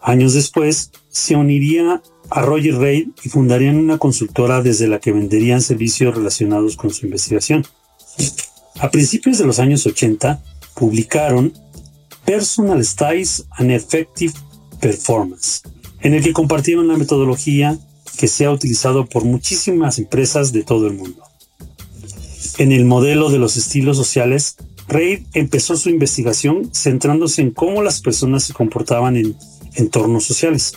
Años 0.00 0.32
después, 0.32 0.90
se 1.08 1.36
uniría 1.36 2.02
a 2.30 2.42
Roger 2.42 2.76
Reid 2.76 3.08
y 3.22 3.28
fundarían 3.28 3.76
una 3.76 3.98
consultora 3.98 4.62
desde 4.62 4.88
la 4.88 5.00
que 5.00 5.12
venderían 5.12 5.62
servicios 5.62 6.14
relacionados 6.14 6.76
con 6.76 6.90
su 6.90 7.06
investigación. 7.06 7.64
A 8.80 8.90
principios 8.90 9.38
de 9.38 9.46
los 9.46 9.58
años 9.58 9.86
80, 9.86 10.42
publicaron 10.74 11.52
Personal 12.24 12.84
Styles 12.84 13.46
and 13.52 13.70
Effective 13.70 14.34
Performance, 14.80 15.62
en 16.00 16.14
el 16.14 16.22
que 16.22 16.32
compartieron 16.32 16.88
la 16.88 16.96
metodología 16.96 17.78
que 18.18 18.28
se 18.28 18.44
ha 18.44 18.50
utilizado 18.50 19.06
por 19.06 19.24
muchísimas 19.24 19.98
empresas 19.98 20.52
de 20.52 20.62
todo 20.62 20.86
el 20.86 20.94
mundo. 20.94 21.22
En 22.58 22.72
el 22.72 22.84
modelo 22.84 23.30
de 23.30 23.38
los 23.38 23.56
estilos 23.56 23.96
sociales, 23.96 24.56
Reid 24.88 25.22
empezó 25.34 25.76
su 25.76 25.90
investigación 25.90 26.70
centrándose 26.74 27.42
en 27.42 27.50
cómo 27.50 27.82
las 27.82 28.00
personas 28.00 28.44
se 28.44 28.52
comportaban 28.52 29.16
en 29.16 29.36
entornos 29.74 30.24
sociales. 30.24 30.74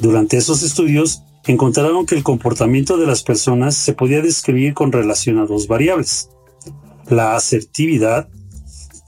Durante 0.00 0.36
esos 0.36 0.62
estudios, 0.62 1.22
encontraron 1.46 2.06
que 2.06 2.14
el 2.14 2.22
comportamiento 2.22 2.96
de 2.96 3.06
las 3.06 3.22
personas 3.22 3.76
se 3.76 3.92
podía 3.92 4.20
describir 4.20 4.74
con 4.74 4.92
relación 4.92 5.38
a 5.38 5.46
dos 5.46 5.68
variables, 5.68 6.28
la 7.08 7.36
asertividad 7.36 8.28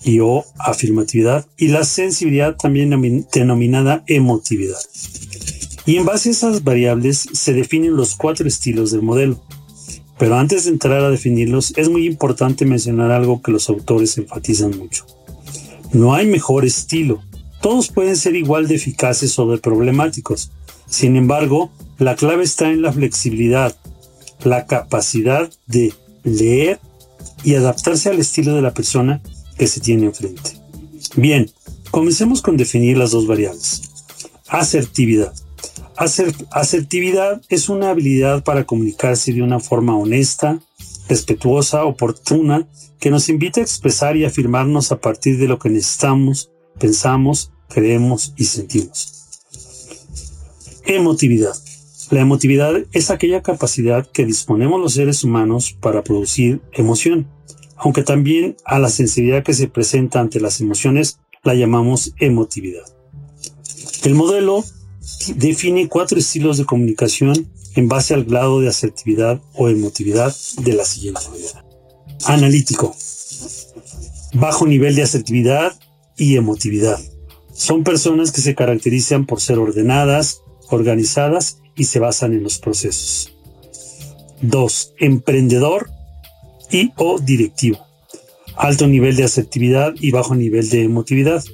y 0.03 0.21
o 0.21 0.45
afirmatividad 0.59 1.47
y 1.57 1.69
la 1.69 1.85
sensibilidad 1.85 2.57
también 2.57 3.27
denominada 3.33 4.05
emotividad. 4.07 4.79
Y 5.85 5.97
en 5.97 6.05
base 6.05 6.29
a 6.29 6.33
esas 6.33 6.65
variables 6.65 7.29
se 7.33 7.55
definen 7.55 7.97
los 7.97 8.15
cuatro 8.15 8.47
estilos 8.47 8.91
del 8.91 9.03
modelo. 9.03 9.43
Pero 10.19 10.37
antes 10.37 10.65
de 10.65 10.71
entrar 10.71 11.03
a 11.03 11.11
definirlos, 11.11 11.73
es 11.77 11.89
muy 11.89 12.07
importante 12.07 12.65
mencionar 12.67 13.11
algo 13.11 13.41
que 13.41 13.53
los 13.53 13.69
autores 13.69 14.19
enfatizan 14.19 14.77
mucho. 14.77 15.07
No 15.93 16.15
hay 16.15 16.27
mejor 16.27 16.65
estilo. 16.65 17.23
Todos 17.63 17.89
pueden 17.89 18.17
ser 18.17 18.37
igual 18.37 18.69
de 18.69 18.75
eficaces 18.75 19.39
o 19.39 19.51
de 19.51 19.59
problemáticos, 19.59 20.51
sin 20.89 21.17
embargo, 21.17 21.71
la 21.99 22.17
clave 22.17 22.45
está 22.45 22.71
en 22.71 22.83
la 22.83 22.93
flexibilidad, 22.93 23.77
la 24.45 24.67
capacidad 24.67 25.51
de 25.67 25.93
leer 26.25 26.81
y 27.45 27.55
adaptarse 27.55 28.09
al 28.09 28.19
estilo 28.19 28.55
de 28.55 28.63
la 28.63 28.75
persona 28.75 29.21
que 29.57 29.67
se 29.67 29.81
tiene 29.81 30.07
enfrente. 30.07 30.53
Bien, 31.17 31.51
comencemos 31.91 32.43
con 32.43 32.57
definir 32.57 32.97
las 32.97 33.11
dos 33.11 33.27
variables. 33.27 33.83
Asertividad. 34.49 35.35
asertividad 35.97 37.43
es 37.49 37.69
una 37.69 37.91
habilidad 37.91 38.45
para 38.45 38.65
comunicarse 38.65 39.33
de 39.33 39.43
una 39.43 39.61
forma 39.61 39.97
honesta, 39.97 40.61
respetuosa, 41.09 41.85
oportuna, 41.85 42.67
que 43.01 43.11
nos 43.11 43.29
invita 43.29 43.61
a 43.61 43.65
expresar 43.65 44.17
y 44.17 44.25
afirmarnos 44.25 44.93
a 44.93 45.01
partir 45.01 45.39
de 45.39 45.49
lo 45.49 45.59
que 45.59 45.71
necesitamos, 45.71 46.51
pensamos, 46.79 47.53
creemos 47.69 48.33
y 48.37 48.45
sentimos. 48.45 49.18
Emotividad. 50.89 51.55
La 52.11 52.23
emotividad 52.23 52.73
es 52.93 53.11
aquella 53.11 53.43
capacidad 53.43 54.07
que 54.11 54.25
disponemos 54.25 54.81
los 54.81 54.95
seres 54.95 55.23
humanos 55.23 55.77
para 55.79 56.03
producir 56.03 56.63
emoción, 56.73 57.29
aunque 57.77 58.03
también 58.03 58.57
a 58.65 58.79
la 58.79 58.89
sensibilidad 58.89 59.43
que 59.43 59.53
se 59.53 59.69
presenta 59.69 60.19
ante 60.19 60.41
las 60.41 60.63
emociones 60.63 61.19
la 61.45 61.55
llamamos 61.55 62.15
emotividad. 62.19 62.87
El 64.03 64.15
modelo 64.15 64.65
define 65.37 65.89
cuatro 65.89 66.19
estilos 66.19 66.57
de 66.57 66.65
comunicación 66.65 67.51
en 67.75 67.89
base 67.89 68.15
al 68.15 68.25
grado 68.25 68.63
de 68.63 68.69
asertividad 68.69 69.43
o 69.57 69.69
emotividad 69.69 70.35
de 70.63 70.73
la 70.73 70.87
siguiente 70.87 71.21
manera. 71.31 71.67
Analítico. 72.25 72.97
bajo 74.33 74.67
nivel 74.67 74.95
de 74.95 75.03
asertividad 75.03 75.79
y 76.17 76.37
emotividad. 76.37 76.99
Son 77.53 77.85
personas 77.85 78.33
que 78.33 78.41
se 78.41 78.55
caracterizan 78.55 79.27
por 79.27 79.43
ser 79.43 79.59
ordenadas, 79.59 80.43
organizadas 80.71 81.59
y 81.77 81.85
se 81.85 81.99
basan 81.99 82.33
en 82.33 82.43
los 82.43 82.59
procesos. 82.59 83.35
2. 84.43 84.95
Emprendedor 84.99 85.91
y 86.71 86.93
o 86.97 87.19
directivo. 87.19 87.79
Alto 88.57 88.87
nivel 88.87 89.17
de 89.17 89.25
asertividad 89.25 89.95
y 90.01 90.11
bajo 90.11 90.35
nivel 90.35 90.69
de 90.71 90.83
emotividad. 90.83 91.45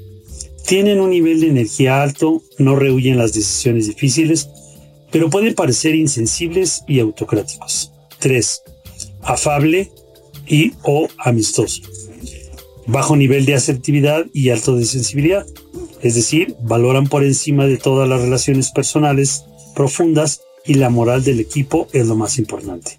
Tienen 0.66 1.00
un 1.00 1.11
nivel 1.11 1.40
de 1.40 1.49
energía 1.49 2.02
alto, 2.02 2.42
no 2.59 2.76
rehuyen 2.76 3.18
las 3.18 3.35
decisiones 3.35 3.87
difíciles, 3.87 4.49
pero 5.11 5.30
pueden 5.30 5.54
parecer 5.54 5.94
insensibles 5.94 6.83
y 6.88 7.00
autocráticos. 7.00 7.92
3. 8.21 8.62
Afable 9.23 9.90
y 10.47 10.73
o 10.83 11.09
amistoso. 11.18 11.83
Bajo 12.87 13.16
nivel 13.16 13.47
de 13.47 13.54
asertividad 13.54 14.26
y 14.33 14.50
alto 14.50 14.76
de 14.76 14.85
sensibilidad. 14.85 15.47
Es 16.04 16.14
decir, 16.14 16.54
valoran 16.61 17.06
por 17.06 17.25
encima 17.25 17.64
de 17.64 17.78
todas 17.78 18.06
las 18.06 18.20
relaciones 18.20 18.70
personales 18.70 19.46
profundas 19.75 20.42
y 20.66 20.75
la 20.75 20.90
moral 20.90 21.25
del 21.25 21.40
equipo 21.40 21.88
es 21.94 22.06
lo 22.06 22.14
más 22.14 22.38
importante. 22.38 22.99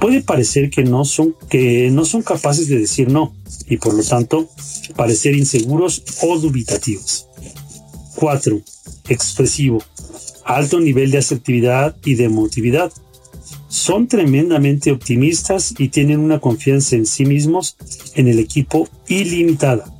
Puede 0.00 0.22
parecer 0.22 0.70
que 0.70 0.82
no 0.82 1.04
son, 1.04 1.36
que 1.50 1.90
no 1.90 2.06
son 2.06 2.22
capaces 2.22 2.66
de 2.68 2.78
decir 2.78 3.10
no 3.10 3.34
y 3.68 3.76
por 3.76 3.92
lo 3.92 4.02
tanto 4.02 4.48
parecer 4.96 5.36
inseguros 5.36 6.02
o 6.22 6.38
dubitativos. 6.38 7.26
4. 8.16 8.58
Expresivo. 9.10 9.82
Alto 10.46 10.80
nivel 10.80 11.10
de 11.10 11.18
asertividad 11.18 11.94
y 12.06 12.14
de 12.14 12.24
emotividad. 12.24 12.90
Son 13.68 14.08
tremendamente 14.08 14.92
optimistas 14.92 15.74
y 15.76 15.90
tienen 15.90 16.20
una 16.20 16.40
confianza 16.40 16.96
en 16.96 17.04
sí 17.04 17.26
mismos, 17.26 17.76
en 18.14 18.28
el 18.28 18.38
equipo 18.38 18.88
ilimitada. 19.08 19.99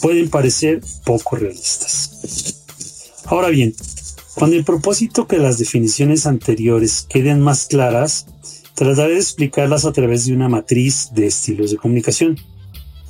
Pueden 0.00 0.30
parecer 0.30 0.80
poco 1.04 1.36
realistas. 1.36 2.64
Ahora 3.26 3.48
bien, 3.48 3.74
con 4.34 4.54
el 4.54 4.64
propósito 4.64 5.26
que 5.26 5.38
las 5.38 5.58
definiciones 5.58 6.26
anteriores 6.26 7.06
queden 7.08 7.40
más 7.40 7.66
claras, 7.66 8.26
trataré 8.74 9.14
de 9.14 9.20
explicarlas 9.20 9.84
a 9.84 9.92
través 9.92 10.26
de 10.26 10.34
una 10.34 10.48
matriz 10.48 11.10
de 11.12 11.26
estilos 11.26 11.72
de 11.72 11.76
comunicación. 11.76 12.38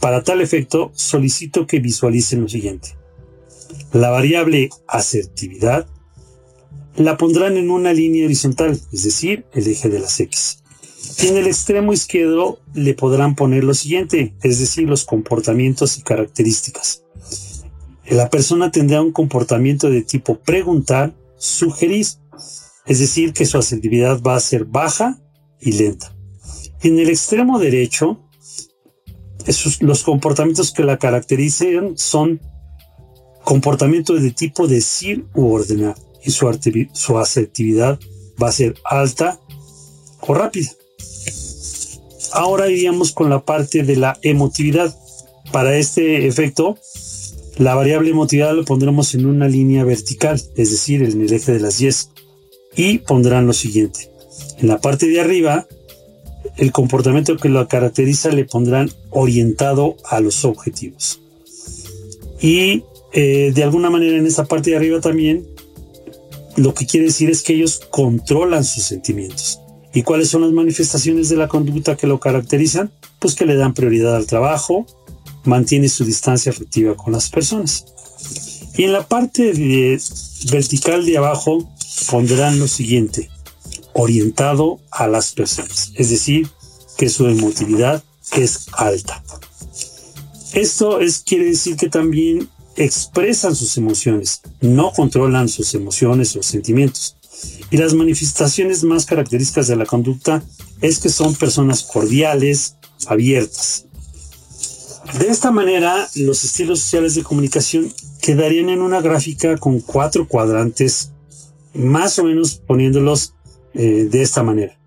Para 0.01 0.23
tal 0.23 0.41
efecto, 0.41 0.91
solicito 0.95 1.67
que 1.67 1.81
visualicen 1.81 2.41
lo 2.41 2.49
siguiente. 2.49 2.97
La 3.93 4.11
variable 4.11 4.71
asertividad 4.87 5.87
la 6.97 7.17
pondrán 7.17 7.57
en 7.57 7.71
una 7.71 7.93
línea 7.93 8.25
horizontal, 8.25 8.81
es 8.93 9.05
decir, 9.05 9.45
el 9.53 9.67
eje 9.67 9.89
de 9.89 10.01
las 10.01 10.19
X. 10.19 10.63
Y 11.21 11.27
en 11.27 11.37
el 11.37 11.47
extremo 11.47 11.93
izquierdo 11.93 12.61
le 12.75 12.95
podrán 12.95 13.35
poner 13.35 13.65
lo 13.65 13.75
siguiente, 13.75 14.35
es 14.43 14.59
decir, 14.59 14.89
los 14.89 15.05
comportamientos 15.05 15.99
y 15.99 16.03
características. 16.03 17.03
La 18.09 18.31
persona 18.31 18.71
tendrá 18.71 19.03
un 19.03 19.13
comportamiento 19.13 19.91
de 19.91 20.03
tipo 20.03 20.39
preguntar, 20.39 21.15
sugerir, 21.37 22.07
es 22.87 22.99
decir, 22.99 23.33
que 23.33 23.47
su 23.47 23.59
asertividad 23.59 24.23
va 24.23 24.37
a 24.37 24.41
ser 24.41 24.65
baja 24.65 25.19
y 25.61 25.73
lenta. 25.73 26.15
En 26.83 26.99
el 26.99 27.11
extremo 27.11 27.59
derecho, 27.59 28.21
los 29.81 30.05
comportamientos 30.05 30.73
que 30.73 30.85
la 30.85 30.99
caracterizan 30.99 31.99
son 31.99 32.41
comportamientos 33.45 34.23
de 34.23 34.31
tipo 34.31 34.69
decir 34.69 35.27
u 35.35 35.53
ordenar 35.53 35.97
y 36.25 36.31
su, 36.31 36.49
su 36.93 37.19
asertividad 37.19 37.99
va 38.41 38.49
a 38.49 38.53
ser 38.53 38.75
alta 38.85 39.41
o 40.21 40.35
rápida. 40.35 40.71
Ahora 42.33 42.69
iríamos 42.69 43.13
con 43.13 43.31
la 43.31 43.45
parte 43.45 43.83
de 43.83 43.97
la 43.97 44.19
emotividad. 44.23 44.95
Para 45.53 45.77
este 45.77 46.27
efecto, 46.27 46.79
la 47.57 47.75
variable 47.75 48.11
emotividad 48.11 48.55
lo 48.55 48.65
pondremos 48.65 49.15
en 49.15 49.27
una 49.27 49.49
línea 49.49 49.83
vertical, 49.85 50.41
es 50.57 50.71
decir, 50.71 51.03
en 51.03 51.21
el 51.23 51.33
eje 51.33 51.53
de 51.53 51.61
las 51.61 51.79
10. 51.79 52.11
Y 52.77 52.99
pondrán 52.99 53.47
lo 53.47 53.53
siguiente. 53.53 54.11
En 54.59 54.69
la 54.69 54.79
parte 54.79 55.09
de 55.09 55.21
arriba, 55.21 55.67
el 56.57 56.73
comportamiento 56.73 57.37
que 57.37 57.49
lo 57.49 57.67
caracteriza 57.67 58.31
le 58.31 58.45
pondrán 58.45 58.91
orientado 59.11 59.97
a 60.05 60.21
los 60.21 60.45
objetivos. 60.45 61.21
Y 62.41 62.85
eh, 63.13 63.53
de 63.55 63.63
alguna 63.63 63.91
manera 63.91 64.17
en 64.17 64.27
esa 64.27 64.45
parte 64.45 64.71
de 64.71 64.77
arriba 64.77 65.01
también, 65.01 65.47
lo 66.57 66.75
que 66.75 66.87
quiere 66.87 67.07
decir 67.07 67.31
es 67.31 67.43
que 67.43 67.55
ellos 67.55 67.81
controlan 67.91 68.65
sus 68.65 68.85
sentimientos. 68.85 69.61
¿Y 69.99 70.05
cuáles 70.05 70.29
son 70.29 70.43
las 70.43 70.53
manifestaciones 70.53 71.29
de 71.29 71.35
la 71.35 71.49
conducta 71.49 71.97
que 71.97 72.07
lo 72.07 72.21
caracterizan? 72.21 72.93
Pues 73.19 73.35
que 73.35 73.45
le 73.45 73.57
dan 73.57 73.75
prioridad 73.75 74.15
al 74.15 74.27
trabajo, 74.27 74.87
mantiene 75.43 75.89
su 75.89 76.05
distancia 76.05 76.53
afectiva 76.53 76.95
con 76.95 77.13
las 77.13 77.29
personas. 77.29 77.85
Y 78.77 78.85
en 78.85 78.93
la 78.93 79.09
parte 79.09 79.99
vertical 80.53 81.05
de 81.05 81.19
abajo 81.19 81.69
pondrán 82.09 82.61
lo 82.61 82.69
siguiente, 82.69 83.29
orientado 83.93 84.79
a 84.93 85.09
las 85.09 85.33
personas, 85.33 85.91
es 85.97 86.11
decir, 86.11 86.49
que 86.97 87.09
su 87.09 87.27
emotividad 87.27 88.01
es 88.37 88.69
alta. 88.75 89.21
Esto 90.53 91.01
es, 91.01 91.25
quiere 91.27 91.47
decir 91.47 91.77
que 91.77 91.89
también 91.89 92.49
expresan 92.77 93.57
sus 93.57 93.77
emociones, 93.77 94.43
no 94.61 94.93
controlan 94.93 95.49
sus 95.49 95.75
emociones 95.75 96.37
o 96.37 96.43
sentimientos. 96.45 97.18
Y 97.71 97.77
las 97.77 97.95
manifestaciones 97.95 98.83
más 98.85 99.05
características 99.05 99.69
de 99.69 99.77
la 99.77 99.87
conducta 99.87 100.43
es 100.81 100.99
que 100.99 101.09
son 101.09 101.35
personas 101.35 101.83
cordiales, 101.83 102.77
abiertas, 103.07 103.89
de 105.17 105.29
esta 105.29 105.51
manera, 105.51 106.07
los 106.17 106.45
estilos 106.45 106.81
sociales 106.81 107.15
de 107.15 107.23
comunicación 107.23 107.91
quedarían 108.21 108.69
en 108.69 108.83
una 108.83 109.01
gráfica 109.01 109.57
con 109.57 109.81
cuatro 109.81 110.29
cuadrantes, 110.29 111.13
más 111.73 112.19
o 112.19 112.25
menos 112.25 112.57
poniéndolos 112.57 113.35
eh, 113.73 114.09
de 114.11 114.23
esta 114.23 114.43
manera. 114.43 114.79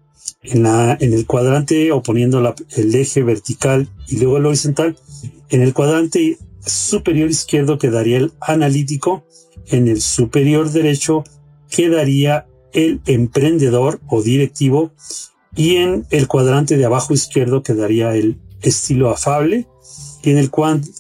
En, 0.44 0.66
el 0.66 1.26
cuadrante 1.26 1.92
o 1.92 2.04
poniendo 2.04 2.56
el 2.76 2.96
eje 2.96 3.24
vertical 3.24 3.90
y 4.08 4.18
luego 4.18 4.38
el 4.38 4.46
horizontal, 4.46 4.96
en 5.50 5.62
el 5.62 5.74
cuadrante 5.74 6.38
superior 6.66 7.30
izquierdo 7.30 7.80
quedaría 7.80 8.18
el 8.18 8.32
analítico, 8.42 9.26
en 9.68 9.88
el 9.88 10.02
superior 10.02 10.72
derecho 10.72 11.24
quedaría 11.72 12.46
el 12.74 13.02
emprendedor 13.08 14.00
o 14.08 14.22
directivo 14.22 14.92
y 15.56 15.78
en 15.78 16.06
el 16.12 16.28
cuadrante 16.28 16.78
de 16.78 16.86
abajo 16.86 17.14
izquierdo 17.14 17.64
quedaría 17.64 18.16
el 18.16 18.38
estilo 18.62 19.10
afable 19.10 19.68
y 20.24 20.30
en 20.30 20.38
el, 20.38 20.52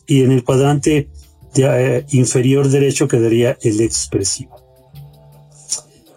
y 0.08 0.24
en 0.24 0.32
el 0.32 0.44
cuadrante 0.44 1.10
eh, 1.56 2.06
inferior 2.12 2.68
derecho 2.70 3.08
quedaría 3.08 3.58
el 3.62 3.82
expresivo. 3.82 4.56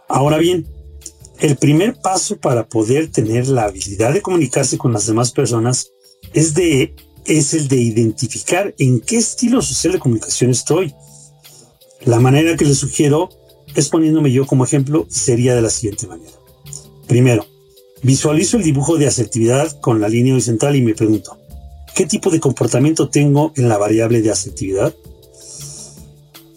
Ahora 0.08 0.38
bien, 0.38 0.66
el 1.40 1.56
primer 1.56 1.96
paso 2.00 2.38
para 2.38 2.66
poder 2.68 3.10
tener 3.10 3.48
la 3.48 3.64
habilidad 3.64 4.12
de 4.12 4.22
comunicarse 4.22 4.78
con 4.78 4.92
las 4.92 5.06
demás 5.06 5.32
personas 5.32 5.90
es, 6.32 6.54
de, 6.54 6.94
es 7.26 7.54
el 7.54 7.68
de 7.68 7.76
identificar 7.76 8.74
en 8.78 9.00
qué 9.00 9.16
estilo 9.18 9.60
social 9.60 9.94
de 9.94 9.98
comunicación 9.98 10.50
estoy. 10.50 10.94
La 12.04 12.20
manera 12.20 12.56
que 12.56 12.64
les 12.64 12.78
sugiero 12.78 13.28
es 13.74 13.88
poniéndome 13.88 14.32
yo 14.32 14.46
como 14.46 14.64
ejemplo 14.64 15.06
sería 15.08 15.54
de 15.54 15.62
la 15.62 15.70
siguiente 15.70 16.06
manera. 16.06 16.32
Primero, 17.06 17.46
visualizo 18.02 18.56
el 18.56 18.62
dibujo 18.62 18.96
de 18.96 19.06
asertividad 19.06 19.80
con 19.80 20.00
la 20.00 20.08
línea 20.08 20.34
horizontal 20.34 20.76
y 20.76 20.82
me 20.82 20.94
pregunto, 20.94 21.38
¿Qué 21.94 22.06
tipo 22.06 22.28
de 22.28 22.40
comportamiento 22.40 23.08
tengo 23.08 23.52
en 23.54 23.68
la 23.68 23.78
variable 23.78 24.20
de 24.20 24.32
asertividad? 24.32 24.92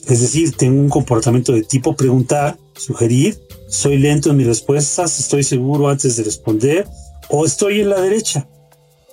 Es 0.08 0.22
decir, 0.22 0.56
tengo 0.58 0.82
un 0.82 0.90
comportamiento 0.90 1.52
de 1.52 1.62
tipo 1.62 1.96
preguntar, 1.96 2.58
sugerir, 2.76 3.38
soy 3.68 4.00
lento 4.00 4.32
en 4.32 4.38
mis 4.38 4.48
respuestas, 4.48 5.20
estoy 5.20 5.44
seguro 5.44 5.90
antes 5.90 6.16
de 6.16 6.24
responder, 6.24 6.88
o 7.30 7.46
estoy 7.46 7.82
en 7.82 7.90
la 7.90 8.02
derecha, 8.02 8.48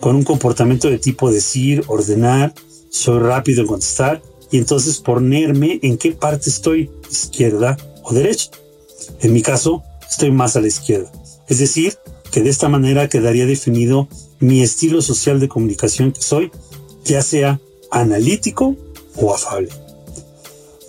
con 0.01 0.17
un 0.17 0.23
comportamiento 0.23 0.89
de 0.89 0.99
tipo 0.99 1.31
decir, 1.31 1.85
ordenar, 1.89 2.55
soy 2.89 3.19
rápido 3.19 3.61
en 3.61 3.67
contestar, 3.67 4.23
y 4.51 4.57
entonces 4.57 5.01
ponerme 5.01 5.79
en 5.83 5.99
qué 5.99 6.13
parte 6.13 6.49
estoy, 6.49 6.91
izquierda 7.11 7.77
o 8.05 8.15
derecha. 8.15 8.51
En 9.21 9.33
mi 9.33 9.43
caso, 9.43 9.83
estoy 10.09 10.31
más 10.31 10.57
a 10.57 10.61
la 10.61 10.69
izquierda. 10.69 11.11
Es 11.49 11.59
decir, 11.59 11.95
que 12.31 12.43
de 12.43 12.51
esta 12.51 12.69
manera 12.69 13.09
quedaría 13.09 13.47
definido 13.47 14.09
mi 14.41 14.63
estilo 14.63 15.03
social 15.03 15.41
de 15.41 15.49
comunicación 15.49 16.13
que 16.13 16.23
soy, 16.23 16.51
ya 17.05 17.23
sea 17.23 17.61
analítico 17.91 18.77
o 19.17 19.35
afable. 19.35 19.69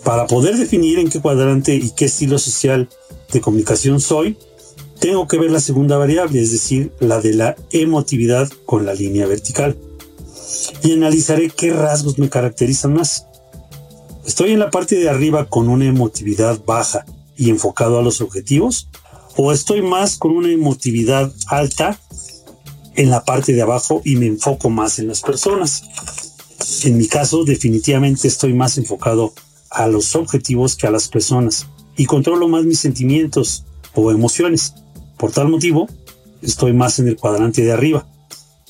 Para 0.04 0.26
poder 0.26 0.56
definir 0.56 0.98
en 0.98 1.10
qué 1.10 1.20
cuadrante 1.20 1.74
y 1.74 1.90
qué 1.90 2.04
estilo 2.04 2.38
social 2.38 2.88
de 3.32 3.40
comunicación 3.40 4.00
soy, 4.00 4.36
tengo 5.00 5.28
que 5.28 5.38
ver 5.38 5.50
la 5.50 5.60
segunda 5.60 5.96
variable, 5.96 6.40
es 6.40 6.52
decir, 6.52 6.92
la 7.00 7.20
de 7.20 7.34
la 7.34 7.56
emotividad 7.70 8.48
con 8.64 8.86
la 8.86 8.94
línea 8.94 9.26
vertical. 9.26 9.76
Y 10.82 10.92
analizaré 10.92 11.50
qué 11.50 11.72
rasgos 11.72 12.18
me 12.18 12.28
caracterizan 12.28 12.94
más. 12.94 13.26
¿Estoy 14.26 14.52
en 14.52 14.58
la 14.58 14.70
parte 14.70 14.96
de 14.96 15.08
arriba 15.08 15.48
con 15.48 15.68
una 15.68 15.86
emotividad 15.86 16.62
baja 16.64 17.06
y 17.36 17.50
enfocado 17.50 17.98
a 17.98 18.02
los 18.02 18.20
objetivos? 18.20 18.88
¿O 19.36 19.52
estoy 19.52 19.82
más 19.82 20.16
con 20.16 20.32
una 20.32 20.50
emotividad 20.50 21.32
alta 21.46 21.98
en 22.96 23.10
la 23.10 23.24
parte 23.24 23.52
de 23.52 23.62
abajo 23.62 24.02
y 24.04 24.16
me 24.16 24.26
enfoco 24.26 24.70
más 24.70 24.98
en 24.98 25.08
las 25.08 25.20
personas. 25.20 25.84
En 26.82 26.96
mi 26.96 27.06
caso, 27.06 27.44
definitivamente 27.44 28.26
estoy 28.26 28.54
más 28.54 28.78
enfocado 28.78 29.32
a 29.70 29.86
los 29.86 30.16
objetivos 30.16 30.76
que 30.76 30.86
a 30.86 30.90
las 30.90 31.08
personas 31.08 31.66
y 31.96 32.06
controlo 32.06 32.48
más 32.48 32.64
mis 32.64 32.80
sentimientos 32.80 33.64
o 33.94 34.10
emociones. 34.10 34.74
Por 35.18 35.30
tal 35.30 35.48
motivo, 35.48 35.88
estoy 36.42 36.72
más 36.72 36.98
en 36.98 37.08
el 37.08 37.16
cuadrante 37.16 37.62
de 37.62 37.72
arriba, 37.72 38.06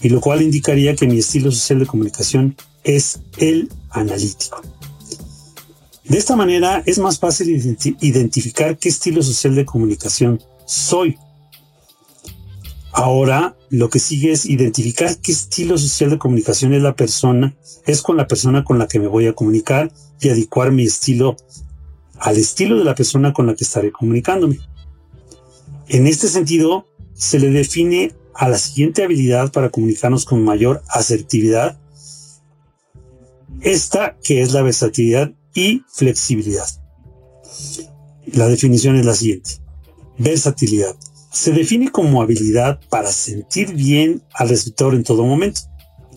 y 0.00 0.08
lo 0.08 0.20
cual 0.20 0.42
indicaría 0.42 0.94
que 0.94 1.06
mi 1.06 1.18
estilo 1.18 1.50
social 1.50 1.80
de 1.80 1.86
comunicación 1.86 2.56
es 2.84 3.20
el 3.38 3.70
analítico. 3.90 4.60
De 6.08 6.18
esta 6.18 6.36
manera 6.36 6.82
es 6.86 6.98
más 6.98 7.18
fácil 7.18 7.48
identificar 8.00 8.78
qué 8.78 8.88
estilo 8.88 9.22
social 9.22 9.56
de 9.56 9.64
comunicación 9.64 10.40
soy. 10.64 11.18
Ahora 12.92 13.56
lo 13.70 13.90
que 13.90 13.98
sigue 13.98 14.30
es 14.30 14.46
identificar 14.46 15.18
qué 15.18 15.32
estilo 15.32 15.76
social 15.76 16.10
de 16.10 16.18
comunicación 16.18 16.74
es 16.74 16.82
la 16.82 16.94
persona, 16.94 17.56
es 17.86 18.02
con 18.02 18.16
la 18.16 18.28
persona 18.28 18.62
con 18.62 18.78
la 18.78 18.86
que 18.86 19.00
me 19.00 19.08
voy 19.08 19.26
a 19.26 19.32
comunicar 19.32 19.92
y 20.20 20.28
adecuar 20.28 20.70
mi 20.70 20.84
estilo 20.84 21.36
al 22.18 22.36
estilo 22.36 22.78
de 22.78 22.84
la 22.84 22.94
persona 22.94 23.32
con 23.32 23.46
la 23.46 23.54
que 23.54 23.64
estaré 23.64 23.90
comunicándome. 23.90 24.60
En 25.88 26.06
este 26.06 26.28
sentido, 26.28 26.86
se 27.14 27.38
le 27.40 27.50
define 27.50 28.14
a 28.32 28.48
la 28.48 28.58
siguiente 28.58 29.02
habilidad 29.02 29.50
para 29.50 29.70
comunicarnos 29.70 30.24
con 30.24 30.44
mayor 30.44 30.82
asertividad, 30.88 31.78
esta 33.60 34.16
que 34.22 34.42
es 34.42 34.52
la 34.52 34.62
versatilidad 34.62 35.32
y 35.56 35.82
flexibilidad. 35.88 36.68
La 38.26 38.46
definición 38.46 38.96
es 38.96 39.06
la 39.06 39.14
siguiente. 39.14 39.50
Versatilidad. 40.18 40.94
Se 41.32 41.52
define 41.52 41.90
como 41.90 42.22
habilidad 42.22 42.78
para 42.88 43.10
sentir 43.10 43.74
bien 43.74 44.22
al 44.34 44.50
receptor 44.50 44.94
en 44.94 45.02
todo 45.02 45.24
momento, 45.24 45.62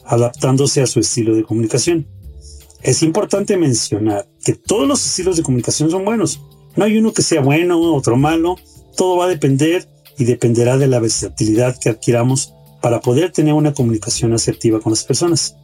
adaptándose 0.06 0.82
a 0.82 0.88
su 0.88 1.00
estilo 1.00 1.36
de 1.36 1.44
comunicación. 1.44 2.08
Es 2.82 3.02
importante 3.02 3.58
mencionar 3.58 4.28
que 4.44 4.54
todos 4.54 4.88
los 4.88 5.06
estilos 5.06 5.38
de 5.38 5.44
comunicación 5.44 5.90
son 5.90 6.06
buenos. 6.06 6.42
No 6.76 6.86
hay 6.86 6.98
uno 6.98 7.14
que 7.14 7.22
sea 7.22 7.42
bueno, 7.42 7.80
otro 7.94 8.18
malo. 8.18 8.58
Todo 8.96 9.18
va 9.18 9.26
a 9.26 9.30
depender 9.30 9.88
y 10.18 10.26
dependerá 10.26 10.78
de 10.78 10.88
la 10.88 11.00
versatilidad 11.00 11.78
que 11.80 11.90
adquiramos 11.90 12.54
para 12.82 13.00
poder 13.00 13.32
tener 13.32 13.54
una 13.54 13.74
comunicación 13.74 14.34
asertiva 14.34 14.80
con 14.80 14.92
las 14.92 15.04
personas. 15.04 15.56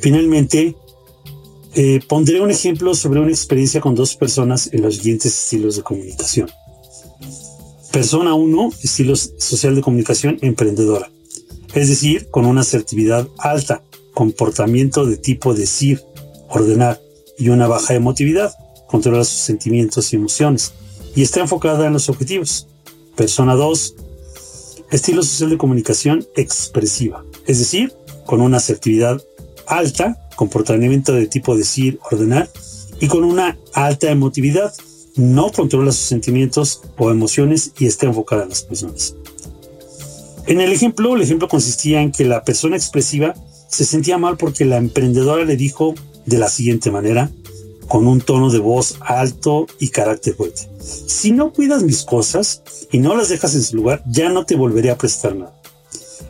Finalmente, 0.00 0.76
eh, 1.74 2.00
pondré 2.08 2.40
un 2.40 2.50
ejemplo 2.50 2.94
sobre 2.94 3.20
una 3.20 3.30
experiencia 3.30 3.80
con 3.80 3.94
dos 3.94 4.16
personas 4.16 4.70
en 4.72 4.82
los 4.82 4.96
siguientes 4.96 5.36
estilos 5.36 5.76
de 5.76 5.82
comunicación. 5.82 6.50
Persona 7.92 8.34
1, 8.34 8.72
estilo 8.82 9.16
social 9.16 9.74
de 9.74 9.80
comunicación 9.80 10.38
emprendedora, 10.42 11.10
es 11.74 11.88
decir, 11.88 12.28
con 12.30 12.46
una 12.46 12.60
asertividad 12.62 13.28
alta, 13.38 13.82
comportamiento 14.14 15.06
de 15.06 15.16
tipo 15.16 15.54
decir, 15.54 16.02
ordenar 16.48 17.00
y 17.38 17.48
una 17.48 17.66
baja 17.66 17.94
emotividad, 17.94 18.52
controla 18.86 19.24
sus 19.24 19.40
sentimientos 19.40 20.12
y 20.12 20.16
emociones 20.16 20.72
y 21.14 21.22
está 21.22 21.40
enfocada 21.40 21.86
en 21.86 21.92
los 21.92 22.08
objetivos. 22.08 22.66
Persona 23.16 23.54
2, 23.54 23.94
estilo 24.90 25.22
social 25.22 25.50
de 25.50 25.58
comunicación 25.58 26.26
expresiva, 26.36 27.24
es 27.46 27.58
decir, 27.58 27.92
con 28.26 28.40
una 28.40 28.58
asertividad 28.58 29.22
alta, 29.66 30.18
comportamiento 30.40 31.12
de 31.12 31.26
tipo 31.26 31.54
decir, 31.54 32.00
ordenar, 32.10 32.48
y 32.98 33.08
con 33.08 33.24
una 33.24 33.58
alta 33.74 34.10
emotividad, 34.10 34.72
no 35.14 35.52
controla 35.52 35.92
sus 35.92 36.06
sentimientos 36.06 36.80
o 36.96 37.10
emociones 37.10 37.72
y 37.78 37.84
está 37.84 38.06
enfocada 38.06 38.44
en 38.44 38.48
las 38.48 38.62
personas. 38.62 39.14
En 40.46 40.62
el 40.62 40.72
ejemplo, 40.72 41.14
el 41.14 41.20
ejemplo 41.20 41.46
consistía 41.46 42.00
en 42.00 42.10
que 42.10 42.24
la 42.24 42.42
persona 42.42 42.76
expresiva 42.76 43.34
se 43.68 43.84
sentía 43.84 44.16
mal 44.16 44.38
porque 44.38 44.64
la 44.64 44.78
emprendedora 44.78 45.44
le 45.44 45.58
dijo 45.58 45.94
de 46.24 46.38
la 46.38 46.48
siguiente 46.48 46.90
manera, 46.90 47.30
con 47.86 48.06
un 48.06 48.22
tono 48.22 48.50
de 48.50 48.60
voz 48.60 48.96
alto 49.00 49.66
y 49.78 49.88
carácter 49.88 50.36
fuerte. 50.36 50.62
Si 50.80 51.32
no 51.32 51.52
cuidas 51.52 51.82
mis 51.82 52.02
cosas 52.02 52.62
y 52.90 52.98
no 52.98 53.14
las 53.14 53.28
dejas 53.28 53.54
en 53.54 53.62
su 53.62 53.76
lugar, 53.76 54.02
ya 54.06 54.30
no 54.30 54.46
te 54.46 54.56
volveré 54.56 54.90
a 54.90 54.96
prestar 54.96 55.36
nada. 55.36 55.59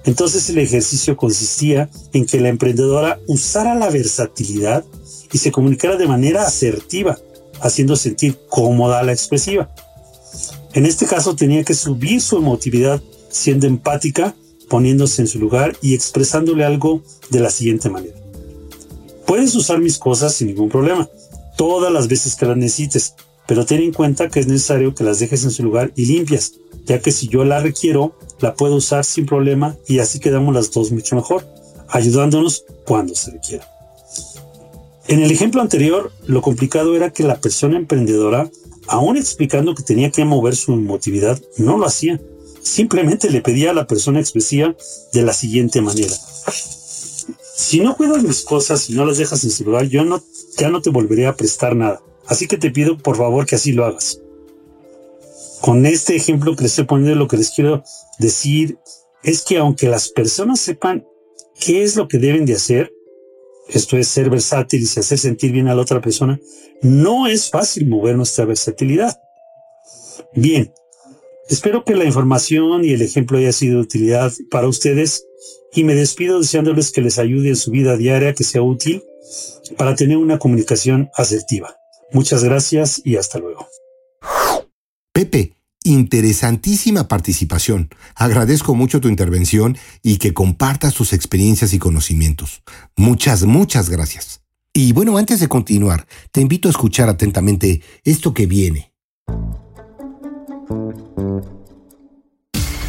Entonces 0.04 0.48
el 0.48 0.58
ejercicio 0.58 1.16
consistía 1.16 1.90
en 2.12 2.26
que 2.26 2.40
la 2.40 2.48
emprendedora 2.48 3.20
usara 3.26 3.74
la 3.74 3.90
versatilidad 3.90 4.84
y 5.32 5.38
se 5.38 5.52
comunicara 5.52 5.96
de 5.96 6.08
manera 6.08 6.46
asertiva, 6.46 7.18
haciendo 7.60 7.96
sentir 7.96 8.38
cómoda 8.48 9.00
a 9.00 9.02
la 9.02 9.12
expresiva. 9.12 9.70
En 10.72 10.86
este 10.86 11.06
caso 11.06 11.36
tenía 11.36 11.64
que 11.64 11.74
subir 11.74 12.20
su 12.20 12.38
emotividad 12.38 13.02
siendo 13.28 13.66
empática, 13.66 14.34
poniéndose 14.68 15.22
en 15.22 15.28
su 15.28 15.38
lugar 15.38 15.76
y 15.82 15.94
expresándole 15.94 16.64
algo 16.64 17.02
de 17.30 17.40
la 17.40 17.50
siguiente 17.50 17.90
manera. 17.90 18.14
Puedes 19.26 19.54
usar 19.54 19.80
mis 19.80 19.98
cosas 19.98 20.34
sin 20.34 20.48
ningún 20.48 20.68
problema, 20.68 21.08
todas 21.56 21.92
las 21.92 22.08
veces 22.08 22.34
que 22.34 22.46
las 22.46 22.56
necesites, 22.56 23.14
pero 23.46 23.66
ten 23.66 23.82
en 23.82 23.92
cuenta 23.92 24.28
que 24.28 24.40
es 24.40 24.46
necesario 24.46 24.94
que 24.94 25.04
las 25.04 25.18
dejes 25.18 25.44
en 25.44 25.50
su 25.50 25.62
lugar 25.62 25.92
y 25.96 26.06
limpias, 26.06 26.54
ya 26.86 27.00
que 27.00 27.12
si 27.12 27.28
yo 27.28 27.44
la 27.44 27.60
requiero, 27.60 28.16
la 28.40 28.54
puedo 28.54 28.76
usar 28.76 29.04
sin 29.04 29.26
problema 29.26 29.76
y 29.86 29.98
así 29.98 30.18
quedamos 30.18 30.54
las 30.54 30.70
dos 30.70 30.90
mucho 30.92 31.16
mejor, 31.16 31.46
ayudándonos 31.88 32.64
cuando 32.86 33.14
se 33.14 33.32
requiera. 33.32 33.68
En 35.08 35.22
el 35.22 35.30
ejemplo 35.30 35.60
anterior, 35.60 36.12
lo 36.26 36.40
complicado 36.40 36.94
era 36.94 37.10
que 37.10 37.24
la 37.24 37.40
persona 37.40 37.76
emprendedora, 37.76 38.48
aún 38.86 39.16
explicando 39.16 39.74
que 39.74 39.82
tenía 39.82 40.10
que 40.10 40.24
mover 40.24 40.54
su 40.54 40.72
emotividad, 40.72 41.40
no 41.56 41.78
lo 41.78 41.86
hacía. 41.86 42.20
Simplemente 42.62 43.30
le 43.30 43.40
pedía 43.40 43.70
a 43.70 43.74
la 43.74 43.86
persona 43.86 44.20
expresiva 44.20 44.74
de 45.12 45.22
la 45.22 45.32
siguiente 45.32 45.80
manera. 45.80 46.14
Si 47.56 47.80
no 47.80 47.96
cuidas 47.96 48.22
mis 48.22 48.42
cosas 48.42 48.88
y 48.88 48.94
no 48.94 49.04
las 49.04 49.18
dejas 49.18 49.42
en 49.44 49.50
su 49.50 49.64
lugar, 49.64 49.86
yo 49.86 50.04
no 50.04 50.22
ya 50.56 50.68
no 50.68 50.82
te 50.82 50.90
volveré 50.90 51.26
a 51.26 51.36
prestar 51.36 51.74
nada. 51.74 52.02
Así 52.26 52.46
que 52.46 52.58
te 52.58 52.70
pido 52.70 52.98
por 52.98 53.16
favor 53.16 53.46
que 53.46 53.56
así 53.56 53.72
lo 53.72 53.84
hagas. 53.84 54.20
Con 55.60 55.84
este 55.84 56.16
ejemplo 56.16 56.56
que 56.56 56.62
les 56.62 56.72
estoy 56.72 56.86
poniendo, 56.86 57.16
lo 57.16 57.28
que 57.28 57.36
les 57.36 57.50
quiero 57.50 57.84
decir 58.18 58.78
es 59.22 59.42
que 59.42 59.58
aunque 59.58 59.88
las 59.88 60.08
personas 60.08 60.60
sepan 60.60 61.06
qué 61.58 61.82
es 61.82 61.96
lo 61.96 62.08
que 62.08 62.18
deben 62.18 62.46
de 62.46 62.54
hacer, 62.54 62.92
esto 63.68 63.96
es 63.98 64.08
ser 64.08 64.30
versátil 64.30 64.82
y 64.82 64.84
hacer 64.84 65.18
sentir 65.18 65.52
bien 65.52 65.68
a 65.68 65.74
la 65.74 65.82
otra 65.82 66.00
persona, 66.00 66.40
no 66.82 67.26
es 67.26 67.50
fácil 67.50 67.88
mover 67.88 68.16
nuestra 68.16 68.46
versatilidad. 68.46 69.20
Bien, 70.34 70.72
espero 71.48 71.84
que 71.84 71.94
la 71.94 72.04
información 72.04 72.84
y 72.84 72.92
el 72.92 73.02
ejemplo 73.02 73.36
haya 73.36 73.52
sido 73.52 73.76
de 73.76 73.82
utilidad 73.82 74.32
para 74.50 74.66
ustedes 74.66 75.26
y 75.74 75.84
me 75.84 75.94
despido 75.94 76.40
deseándoles 76.40 76.90
que 76.90 77.02
les 77.02 77.18
ayude 77.18 77.50
en 77.50 77.56
su 77.56 77.70
vida 77.70 77.96
diaria, 77.96 78.34
que 78.34 78.44
sea 78.44 78.62
útil 78.62 79.04
para 79.76 79.94
tener 79.94 80.16
una 80.16 80.38
comunicación 80.38 81.10
asertiva. 81.14 81.76
Muchas 82.12 82.42
gracias 82.42 83.02
y 83.04 83.16
hasta 83.16 83.38
luego. 83.38 83.68
Pepe, 85.20 85.52
interesantísima 85.84 87.06
participación. 87.06 87.90
Agradezco 88.14 88.74
mucho 88.74 89.02
tu 89.02 89.08
intervención 89.08 89.76
y 90.02 90.16
que 90.16 90.32
compartas 90.32 90.94
tus 90.94 91.12
experiencias 91.12 91.74
y 91.74 91.78
conocimientos. 91.78 92.62
Muchas, 92.96 93.44
muchas 93.44 93.90
gracias. 93.90 94.40
Y 94.72 94.94
bueno, 94.94 95.18
antes 95.18 95.38
de 95.38 95.48
continuar, 95.48 96.06
te 96.32 96.40
invito 96.40 96.68
a 96.68 96.70
escuchar 96.70 97.10
atentamente 97.10 97.82
esto 98.02 98.32
que 98.32 98.46
viene. 98.46 98.94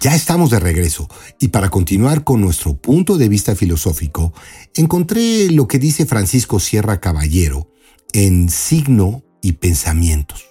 Ya 0.00 0.14
estamos 0.14 0.50
de 0.50 0.60
regreso. 0.60 1.08
Y 1.40 1.48
para 1.48 1.70
continuar 1.70 2.22
con 2.22 2.40
nuestro 2.40 2.76
punto 2.76 3.18
de 3.18 3.28
vista 3.28 3.56
filosófico, 3.56 4.32
encontré 4.74 5.50
lo 5.50 5.66
que 5.66 5.80
dice 5.80 6.06
Francisco 6.06 6.60
Sierra 6.60 7.00
Caballero 7.00 7.72
en 8.12 8.48
Signo 8.48 9.24
y 9.42 9.52
Pensamientos, 9.52 10.46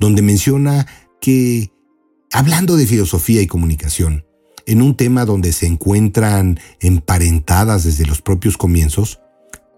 donde 0.00 0.22
menciona 0.22 0.86
que, 1.20 1.70
hablando 2.32 2.76
de 2.76 2.86
filosofía 2.86 3.42
y 3.42 3.46
comunicación, 3.46 4.24
en 4.66 4.80
un 4.80 4.96
tema 4.96 5.26
donde 5.26 5.52
se 5.52 5.66
encuentran 5.66 6.58
emparentadas 6.80 7.84
desde 7.84 8.06
los 8.06 8.22
propios 8.22 8.56
comienzos, 8.56 9.20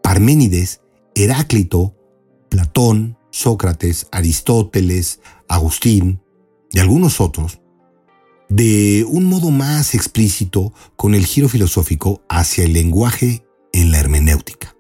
Parménides, 0.03 0.83
Heráclito, 1.17 1.97
Platón, 2.49 3.17
Sócrates, 3.31 4.07
Aristóteles, 4.13 5.21
Agustín 5.49 6.21
y 6.73 6.79
algunos 6.79 7.21
otros 7.21 7.60
de 8.51 9.07
un 9.09 9.25
modo 9.27 9.51
más 9.51 9.95
explícito 9.95 10.75
con 10.97 11.15
el 11.15 11.25
giro 11.25 11.49
filosófico 11.49 12.23
hacia 12.29 12.65
el 12.65 12.73
lenguaje 12.73 13.45
en 13.73 13.93
la 13.93 14.01
hermenéutica, 14.01 14.77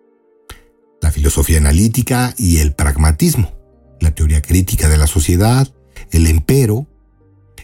la 1.00 1.12
filosofía 1.12 1.58
analítica 1.58 2.34
y 2.36 2.58
el 2.58 2.74
pragmatismo, 2.74 3.54
la 4.00 4.12
teoría 4.12 4.42
crítica 4.42 4.88
de 4.88 4.98
la 4.98 5.06
sociedad, 5.06 5.72
el 6.10 6.26
empero. 6.26 6.88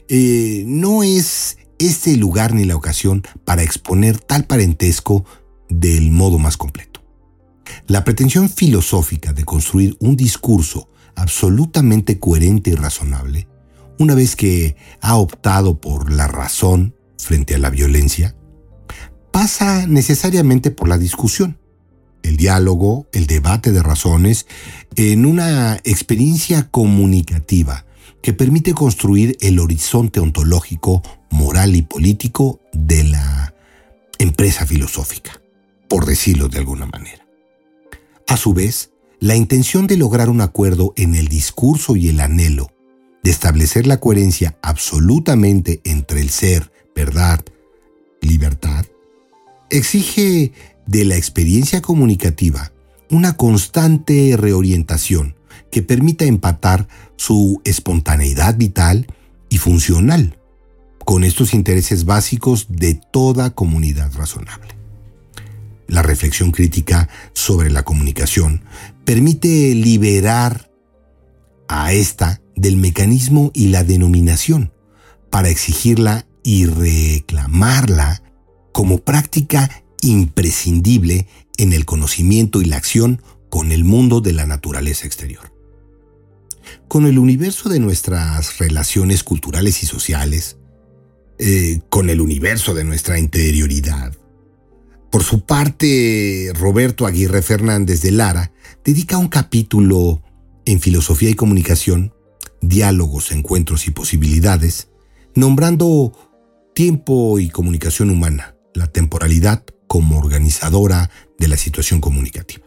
Eh, 0.08 0.62
no 0.66 1.02
es 1.02 1.58
este 1.80 2.12
el 2.12 2.20
lugar 2.20 2.54
ni 2.54 2.64
la 2.64 2.76
ocasión 2.76 3.24
para 3.44 3.64
exponer 3.64 4.18
tal 4.18 4.44
parentesco 4.44 5.24
del 5.68 6.12
modo 6.12 6.38
más 6.38 6.56
completo. 6.56 7.02
La 7.88 8.04
pretensión 8.04 8.48
filosófica 8.48 9.32
de 9.32 9.44
construir 9.44 9.96
un 9.98 10.16
discurso 10.16 10.88
absolutamente 11.16 12.20
coherente 12.20 12.70
y 12.70 12.74
razonable, 12.74 13.48
una 13.98 14.14
vez 14.14 14.36
que 14.36 14.76
ha 15.00 15.16
optado 15.16 15.80
por 15.80 16.12
la 16.12 16.28
razón 16.28 16.94
frente 17.18 17.54
a 17.54 17.58
la 17.58 17.70
violencia, 17.70 18.36
pasa 19.32 19.86
necesariamente 19.86 20.70
por 20.70 20.88
la 20.88 20.98
discusión, 20.98 21.58
el 22.22 22.36
diálogo, 22.36 23.06
el 23.12 23.26
debate 23.26 23.72
de 23.72 23.82
razones, 23.82 24.46
en 24.96 25.26
una 25.26 25.76
experiencia 25.84 26.68
comunicativa 26.70 27.86
que 28.22 28.32
permite 28.32 28.74
construir 28.74 29.36
el 29.40 29.58
horizonte 29.60 30.20
ontológico, 30.20 31.02
moral 31.30 31.76
y 31.76 31.82
político 31.82 32.60
de 32.72 33.04
la 33.04 33.54
empresa 34.18 34.66
filosófica, 34.66 35.40
por 35.88 36.06
decirlo 36.06 36.48
de 36.48 36.58
alguna 36.58 36.86
manera. 36.86 37.26
A 38.26 38.36
su 38.36 38.52
vez, 38.52 38.90
la 39.20 39.36
intención 39.36 39.86
de 39.86 39.96
lograr 39.96 40.28
un 40.28 40.40
acuerdo 40.40 40.92
en 40.96 41.14
el 41.14 41.28
discurso 41.28 41.96
y 41.96 42.08
el 42.08 42.20
anhelo 42.20 42.75
de 43.26 43.32
establecer 43.32 43.88
la 43.88 43.98
coherencia 43.98 44.56
absolutamente 44.62 45.80
entre 45.82 46.20
el 46.20 46.30
ser, 46.30 46.70
verdad, 46.94 47.44
libertad, 48.20 48.86
exige 49.68 50.52
de 50.86 51.04
la 51.04 51.16
experiencia 51.16 51.82
comunicativa 51.82 52.70
una 53.10 53.36
constante 53.36 54.36
reorientación 54.38 55.34
que 55.72 55.82
permita 55.82 56.24
empatar 56.24 56.86
su 57.16 57.60
espontaneidad 57.64 58.58
vital 58.58 59.08
y 59.48 59.58
funcional 59.58 60.38
con 61.04 61.24
estos 61.24 61.52
intereses 61.52 62.04
básicos 62.04 62.68
de 62.68 62.94
toda 62.94 63.50
comunidad 63.50 64.14
razonable. 64.14 64.76
La 65.88 66.02
reflexión 66.02 66.52
crítica 66.52 67.08
sobre 67.32 67.70
la 67.70 67.82
comunicación 67.82 68.62
permite 69.04 69.74
liberar 69.74 70.70
a 71.66 71.92
esta 71.92 72.40
del 72.56 72.76
mecanismo 72.76 73.50
y 73.54 73.68
la 73.68 73.84
denominación 73.84 74.72
para 75.30 75.48
exigirla 75.48 76.26
y 76.42 76.66
reclamarla 76.66 78.22
como 78.72 78.98
práctica 78.98 79.84
imprescindible 80.00 81.26
en 81.58 81.72
el 81.72 81.84
conocimiento 81.84 82.60
y 82.60 82.64
la 82.64 82.76
acción 82.76 83.22
con 83.50 83.72
el 83.72 83.84
mundo 83.84 84.20
de 84.20 84.32
la 84.32 84.46
naturaleza 84.46 85.06
exterior. 85.06 85.52
Con 86.88 87.06
el 87.06 87.18
universo 87.18 87.68
de 87.68 87.80
nuestras 87.80 88.58
relaciones 88.58 89.22
culturales 89.22 89.82
y 89.82 89.86
sociales, 89.86 90.56
eh, 91.38 91.80
con 91.88 92.10
el 92.10 92.20
universo 92.20 92.74
de 92.74 92.84
nuestra 92.84 93.18
interioridad, 93.18 94.14
por 95.10 95.24
su 95.24 95.46
parte, 95.46 96.52
Roberto 96.54 97.06
Aguirre 97.06 97.40
Fernández 97.40 98.02
de 98.02 98.10
Lara 98.10 98.52
dedica 98.84 99.16
un 99.16 99.28
capítulo 99.28 100.22
en 100.66 100.80
Filosofía 100.80 101.30
y 101.30 101.34
Comunicación, 101.34 102.12
Diálogos, 102.68 103.32
Encuentros 103.32 103.86
y 103.86 103.90
Posibilidades, 103.90 104.88
nombrando 105.34 106.12
tiempo 106.74 107.38
y 107.38 107.48
comunicación 107.48 108.10
humana, 108.10 108.56
la 108.74 108.86
temporalidad 108.86 109.64
como 109.86 110.18
organizadora 110.18 111.10
de 111.38 111.48
la 111.48 111.56
situación 111.56 112.00
comunicativa. 112.00 112.66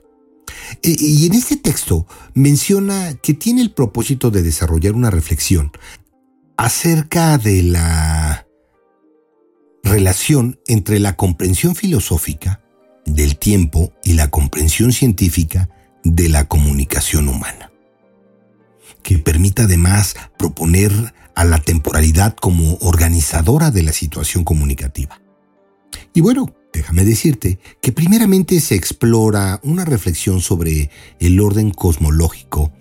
E, 0.81 0.95
y 0.99 1.25
en 1.25 1.33
este 1.33 1.57
texto 1.57 2.07
menciona 2.33 3.15
que 3.21 3.33
tiene 3.33 3.62
el 3.62 3.71
propósito 3.71 4.31
de 4.31 4.43
desarrollar 4.43 4.93
una 4.93 5.12
reflexión 5.12 5.71
acerca 6.57 7.38
de 7.38 7.63
la 7.63 8.47
relación 9.83 10.59
entre 10.67 10.99
la 10.99 11.15
comprensión 11.15 11.75
filosófica 11.75 12.62
del 13.05 13.38
tiempo 13.38 13.93
y 14.03 14.13
la 14.13 14.29
comprensión 14.29 14.91
científica 14.91 15.69
de 16.03 16.29
la 16.29 16.47
comunicación 16.47 17.27
humana, 17.27 17.68
que 19.03 19.17
permita 19.17 19.63
además 19.63 20.15
proponer 20.38 20.91
a 21.35 21.45
la 21.45 21.59
temporalidad 21.59 22.35
como 22.35 22.75
organizadora 22.81 23.71
de 23.71 23.83
la 23.83 23.93
situación 23.93 24.43
comunicativa. 24.43 25.21
Y 26.13 26.21
bueno, 26.21 26.53
déjame 26.73 27.05
decirte 27.05 27.59
que 27.81 27.91
primeramente 27.91 28.59
se 28.59 28.75
explora 28.75 29.59
una 29.63 29.85
reflexión 29.85 30.41
sobre 30.41 30.89
el 31.19 31.39
orden 31.39 31.71
cosmológico 31.71 32.71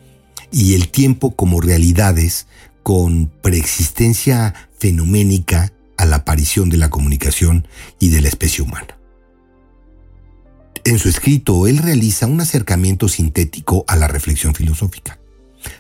y 0.51 0.75
el 0.75 0.89
tiempo 0.89 1.37
como 1.37 1.61
realidades 1.61 2.47
con 2.83 3.31
preexistencia 3.43 4.55
fenoménica 4.79 5.73
a 5.97 6.07
la 6.07 6.17
aparición 6.17 6.71
de 6.71 6.79
la 6.79 6.91
comunicación 6.91 7.69
y 7.99 8.09
de 8.09 8.23
la 8.23 8.29
especie 8.29 8.65
humana. 8.65 8.99
En 10.85 10.99
su 10.99 11.09
escrito, 11.09 11.67
él 11.67 11.79
realiza 11.79 12.27
un 12.27 12.41
acercamiento 12.41 13.09
sintético 13.09 13.85
a 13.89 13.97
la 13.97 14.09
reflexión 14.09 14.55
filosófica, 14.55 15.19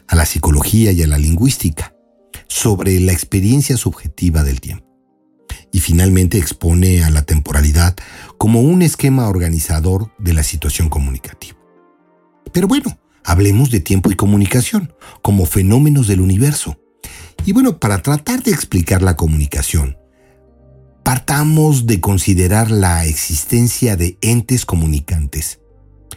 a 0.07 0.17
la 0.17 0.27
psicología 0.27 0.93
y 0.93 1.03
a 1.03 1.07
la 1.07 1.19
lingüística, 1.19 1.95
sobre 2.49 2.99
la 3.01 3.13
experiencia 3.13 3.77
subjetiva 3.77 4.43
del 4.43 4.61
tiempo. 4.61 4.87
Y 5.73 5.81
finalmente 5.81 6.39
expone 6.39 7.05
a 7.05 7.11
la 7.11 7.23
temporalidad 7.23 7.95
como 8.39 8.61
un 8.61 8.83
esquema 8.83 9.29
organizador 9.29 10.13
de 10.19 10.33
la 10.33 10.43
situación 10.43 10.89
comunicativa. 10.89 11.59
Pero 12.53 12.69
bueno, 12.69 12.99
hablemos 13.25 13.71
de 13.71 13.81
tiempo 13.81 14.11
y 14.11 14.17
comunicación 14.17 14.95
como 15.23 15.45
fenómenos 15.45 16.07
del 16.09 16.21
universo. 16.21 16.81
Y 17.45 17.53
bueno, 17.53 17.79
para 17.79 18.03
tratar 18.03 18.43
de 18.43 18.51
explicar 18.51 19.03
la 19.03 19.17
comunicación, 19.17 19.99
partamos 21.03 21.87
de 21.87 22.01
considerar 22.01 22.71
la 22.71 23.05
existencia 23.05 23.97
de 23.97 24.19
entes 24.21 24.65
comunicantes. 24.65 25.61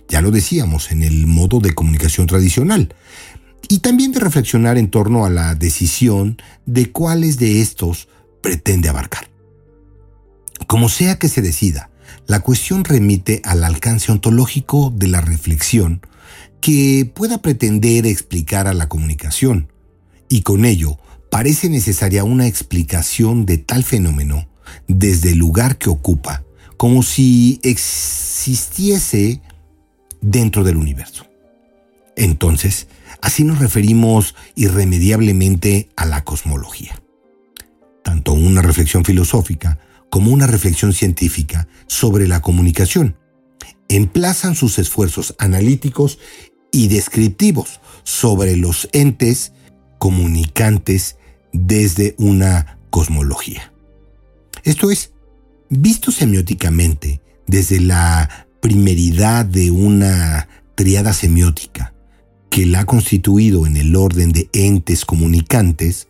Ya 0.08 0.22
lo 0.22 0.32
decíamos 0.32 0.92
en 0.92 1.04
el 1.04 1.28
modo 1.28 1.60
de 1.60 1.74
comunicación 1.74 2.28
tradicional. 2.28 2.94
Y 3.70 3.80
también 3.80 4.12
de 4.12 4.20
reflexionar 4.20 4.78
en 4.78 4.90
torno 4.90 5.26
a 5.26 5.30
la 5.30 5.56
decisión 5.56 6.42
de 6.66 6.92
cuáles 6.92 7.38
de 7.38 7.62
estos 7.62 8.08
pretende 8.42 8.90
abarcar. 8.90 9.30
Como 10.68 10.90
sea 10.90 11.18
que 11.20 11.30
se 11.30 11.42
decida, 11.42 11.90
la 12.28 12.42
cuestión 12.42 12.84
remite 12.84 13.42
al 13.46 13.64
alcance 13.64 14.12
ontológico 14.12 14.94
de 14.96 15.08
la 15.08 15.22
reflexión 15.22 16.02
que 16.60 17.12
pueda 17.14 17.42
pretender 17.42 18.06
explicar 18.06 18.68
a 18.68 18.74
la 18.74 18.88
comunicación, 18.88 19.72
y 20.30 20.44
con 20.44 20.66
ello 20.66 21.00
parece 21.30 21.70
necesaria 21.70 22.24
una 22.24 22.48
explicación 22.48 23.46
de 23.46 23.58
tal 23.58 23.84
fenómeno 23.84 24.48
desde 24.88 25.32
el 25.32 25.40
lugar 25.40 25.78
que 25.78 25.90
ocupa, 25.90 26.44
como 26.78 27.04
si 27.04 27.60
existiese 27.64 29.42
dentro 30.22 30.64
del 30.64 30.78
universo. 30.78 31.26
Entonces, 32.16 32.88
así 33.22 33.44
nos 33.44 33.60
referimos 33.60 34.36
irremediablemente 34.56 35.90
a 35.96 36.06
la 36.06 36.24
cosmología. 36.24 37.02
Tanto 38.04 38.34
una 38.34 38.62
reflexión 38.62 39.06
filosófica 39.06 39.80
como 40.10 40.32
una 40.32 40.48
reflexión 40.48 40.94
científica 40.94 41.68
sobre 41.88 42.28
la 42.28 42.42
comunicación 42.42 43.18
emplazan 43.88 44.56
sus 44.56 44.80
esfuerzos 44.80 45.36
analíticos 45.38 46.20
y 46.72 46.88
descriptivos 46.88 47.82
sobre 48.04 48.56
los 48.56 48.90
entes 48.94 49.54
comunicantes 49.98 51.18
desde 51.54 52.16
una 52.18 52.80
cosmología. 52.90 53.74
Esto 54.64 54.92
es, 54.92 55.12
visto 55.70 56.12
semióticamente 56.12 57.22
desde 57.48 57.80
la 57.80 58.48
primeridad 58.62 59.46
de 59.46 59.72
una 59.72 60.48
triada 60.76 61.14
semiótica 61.14 61.91
que 62.52 62.66
la 62.66 62.82
ha 62.82 62.86
constituido 62.86 63.66
en 63.66 63.78
el 63.78 63.96
orden 63.96 64.34
de 64.34 64.50
entes 64.52 65.06
comunicantes, 65.06 66.10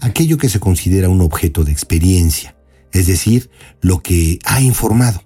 aquello 0.00 0.36
que 0.36 0.50
se 0.50 0.60
considera 0.60 1.08
un 1.08 1.22
objeto 1.22 1.64
de 1.64 1.72
experiencia, 1.72 2.54
es 2.92 3.06
decir, 3.06 3.50
lo 3.80 4.02
que 4.02 4.38
ha 4.44 4.60
informado, 4.60 5.24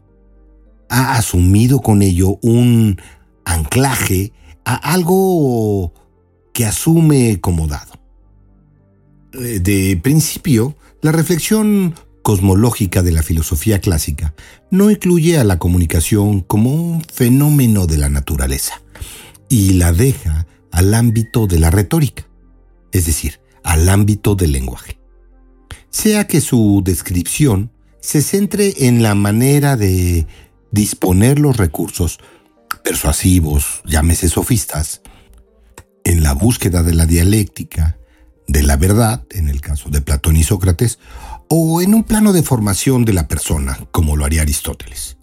ha 0.88 1.16
asumido 1.16 1.80
con 1.80 2.02
ello 2.02 2.38
un 2.40 3.00
anclaje 3.44 4.32
a 4.64 4.76
algo 4.76 5.92
que 6.52 6.64
asume 6.64 7.40
como 7.40 7.66
dado. 7.66 7.92
De 9.32 9.98
principio, 10.00 10.76
la 11.02 11.10
reflexión 11.10 11.96
cosmológica 12.22 13.02
de 13.02 13.10
la 13.10 13.24
filosofía 13.24 13.80
clásica 13.80 14.36
no 14.70 14.88
incluye 14.88 15.36
a 15.36 15.42
la 15.42 15.58
comunicación 15.58 16.42
como 16.42 16.72
un 16.72 17.02
fenómeno 17.02 17.88
de 17.88 17.98
la 17.98 18.08
naturaleza 18.08 18.83
y 19.48 19.74
la 19.74 19.92
deja 19.92 20.46
al 20.70 20.94
ámbito 20.94 21.46
de 21.46 21.58
la 21.58 21.70
retórica, 21.70 22.26
es 22.92 23.06
decir, 23.06 23.40
al 23.62 23.88
ámbito 23.88 24.34
del 24.34 24.52
lenguaje. 24.52 24.98
sea 25.90 26.26
que 26.26 26.40
su 26.40 26.82
descripción 26.84 27.70
se 28.00 28.20
centre 28.20 28.74
en 28.86 29.02
la 29.02 29.14
manera 29.14 29.76
de 29.76 30.26
disponer 30.72 31.38
los 31.38 31.56
recursos 31.56 32.18
persuasivos, 32.82 33.82
llámese 33.86 34.28
sofistas, 34.28 35.00
en 36.04 36.22
la 36.22 36.34
búsqueda 36.34 36.82
de 36.82 36.94
la 36.94 37.06
dialéctica, 37.06 37.96
de 38.46 38.62
la 38.62 38.76
verdad, 38.76 39.24
en 39.30 39.48
el 39.48 39.60
caso 39.60 39.88
de 39.88 40.02
Platón 40.02 40.36
y 40.36 40.42
Sócrates, 40.42 40.98
o 41.48 41.80
en 41.80 41.94
un 41.94 42.04
plano 42.04 42.32
de 42.32 42.42
formación 42.42 43.04
de 43.04 43.14
la 43.14 43.28
persona, 43.28 43.78
como 43.90 44.16
lo 44.16 44.24
haría 44.24 44.42
Aristóteles. 44.42 45.16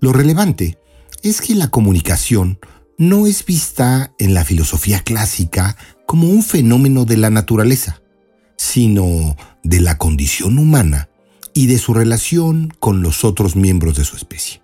Lo 0.00 0.12
relevante 0.12 0.78
es 1.22 1.40
que 1.40 1.54
la 1.54 1.68
comunicación 1.68 2.58
no 2.98 3.26
es 3.26 3.46
vista 3.46 4.12
en 4.18 4.34
la 4.34 4.44
filosofía 4.44 5.00
clásica 5.00 5.76
como 6.04 6.28
un 6.28 6.42
fenómeno 6.42 7.04
de 7.04 7.16
la 7.16 7.30
naturaleza, 7.30 8.02
sino 8.56 9.36
de 9.62 9.80
la 9.80 9.98
condición 9.98 10.58
humana 10.58 11.08
y 11.54 11.66
de 11.66 11.78
su 11.78 11.94
relación 11.94 12.74
con 12.80 13.02
los 13.02 13.24
otros 13.24 13.54
miembros 13.54 13.96
de 13.96 14.04
su 14.04 14.16
especie. 14.16 14.62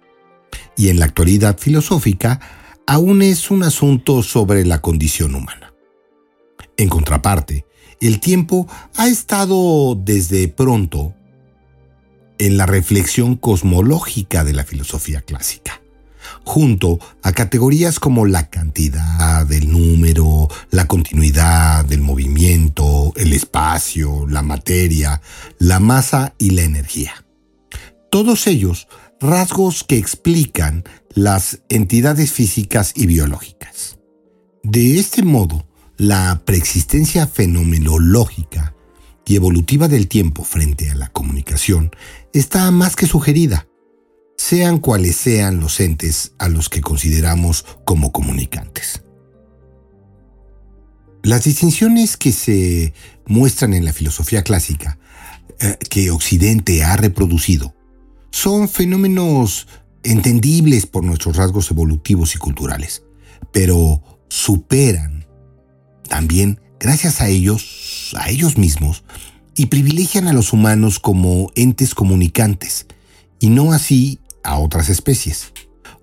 Y 0.77 0.89
en 0.89 0.99
la 0.99 1.05
actualidad 1.05 1.59
filosófica, 1.59 2.41
aún 2.87 3.23
es 3.23 3.53
un 3.53 3.63
asunto 3.63 4.23
sobre 4.25 4.67
la 4.67 4.81
condición 4.81 5.37
humana. 5.37 5.73
En 6.77 6.89
contraparte, 6.89 7.67
el 8.01 8.19
tiempo 8.19 8.67
ha 8.97 9.07
estado 9.07 9.95
desde 9.95 10.49
pronto 10.49 11.15
en 12.39 12.57
la 12.57 12.67
reflexión 12.67 13.37
cosmológica 13.37 14.43
de 14.43 14.53
la 14.55 14.65
filosofía 14.65 15.21
clásica, 15.21 15.81
junto 16.45 16.99
a 17.23 17.33
categorías 17.33 18.01
como 18.01 18.27
la 18.27 18.49
cantidad, 18.51 19.51
el 19.51 19.71
número, 19.71 20.49
la 20.71 20.87
continuidad, 20.87 21.85
del 21.85 22.01
movimiento, 22.01 23.13
el 23.17 23.33
espacio, 23.33 24.27
la 24.29 24.43
materia, 24.43 25.21
la 25.59 25.81
masa 25.81 26.35
y 26.39 26.51
la 26.51 26.63
energía. 26.63 27.25
Todos 28.11 28.47
ellos 28.47 28.89
rasgos 29.21 29.85
que 29.85 29.97
explican 29.97 30.85
las 31.15 31.61
entidades 31.69 32.33
físicas 32.33 32.93
y 32.95 33.07
biológicas. 33.07 33.99
De 34.63 34.99
este 34.99 35.23
modo, 35.23 35.67
la 35.97 36.43
preexistencia 36.45 37.27
fenomenológica 37.27 38.75
y 39.27 39.37
evolutiva 39.37 39.89
del 39.89 40.09
tiempo 40.09 40.45
frente 40.45 40.91
a 40.91 40.95
la 40.95 41.09
comunicación 41.09 41.91
está 42.33 42.71
más 42.71 42.97
que 42.97 43.07
sugerida, 43.07 43.69
sean 44.37 44.79
cuales 44.79 45.17
sean 45.17 45.61
los 45.61 45.81
entes 45.81 46.33
a 46.39 46.49
los 46.49 46.69
que 46.69 46.81
consideramos 46.81 47.65
como 47.85 48.13
comunicantes. 48.13 49.03
Las 51.23 51.45
distinciones 51.45 52.17
que 52.17 52.33
se 52.33 52.93
muestran 53.27 53.73
en 53.73 53.85
la 53.85 53.95
filosofía 53.95 54.43
clásica, 54.43 54.99
eh, 55.59 55.79
que 55.89 56.11
Occidente 56.11 56.85
ha 56.85 56.97
reproducido, 56.97 57.75
son 58.31 58.69
fenómenos 58.69 59.69
entendibles 60.03 60.87
por 60.87 61.05
nuestros 61.05 61.37
rasgos 61.37 61.71
evolutivos 61.71 62.35
y 62.35 62.39
culturales, 62.39 63.03
pero 63.53 64.03
superan 64.29 65.27
también, 66.09 66.61
gracias 66.79 67.21
a 67.21 67.29
ellos, 67.29 68.15
a 68.19 68.29
ellos 68.29 68.59
mismos, 68.59 69.05
y 69.57 69.67
privilegian 69.67 70.29
a 70.29 70.33
los 70.33 70.53
humanos 70.53 70.99
como 70.99 71.51
entes 71.55 71.95
comunicantes, 71.95 72.87
y 73.41 73.49
no 73.49 73.73
así 73.73 74.21
a 74.45 74.59
otras 74.59 74.89
especies, 74.89 75.53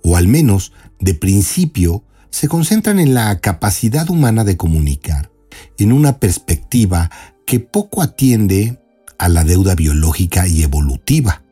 o 0.03 0.17
al 0.17 0.27
menos, 0.27 0.73
de 0.99 1.13
principio, 1.13 2.03
se 2.29 2.47
concentran 2.47 2.99
en 2.99 3.13
la 3.13 3.39
capacidad 3.39 4.09
humana 4.09 4.43
de 4.43 4.57
comunicar, 4.57 5.31
en 5.77 5.93
una 5.93 6.19
perspectiva 6.19 7.11
que 7.45 7.59
poco 7.59 8.01
atiende 8.01 8.79
a 9.17 9.29
la 9.29 9.43
deuda 9.43 9.75
biológica 9.75 10.47
y 10.47 10.63
evolutiva, 10.63 11.43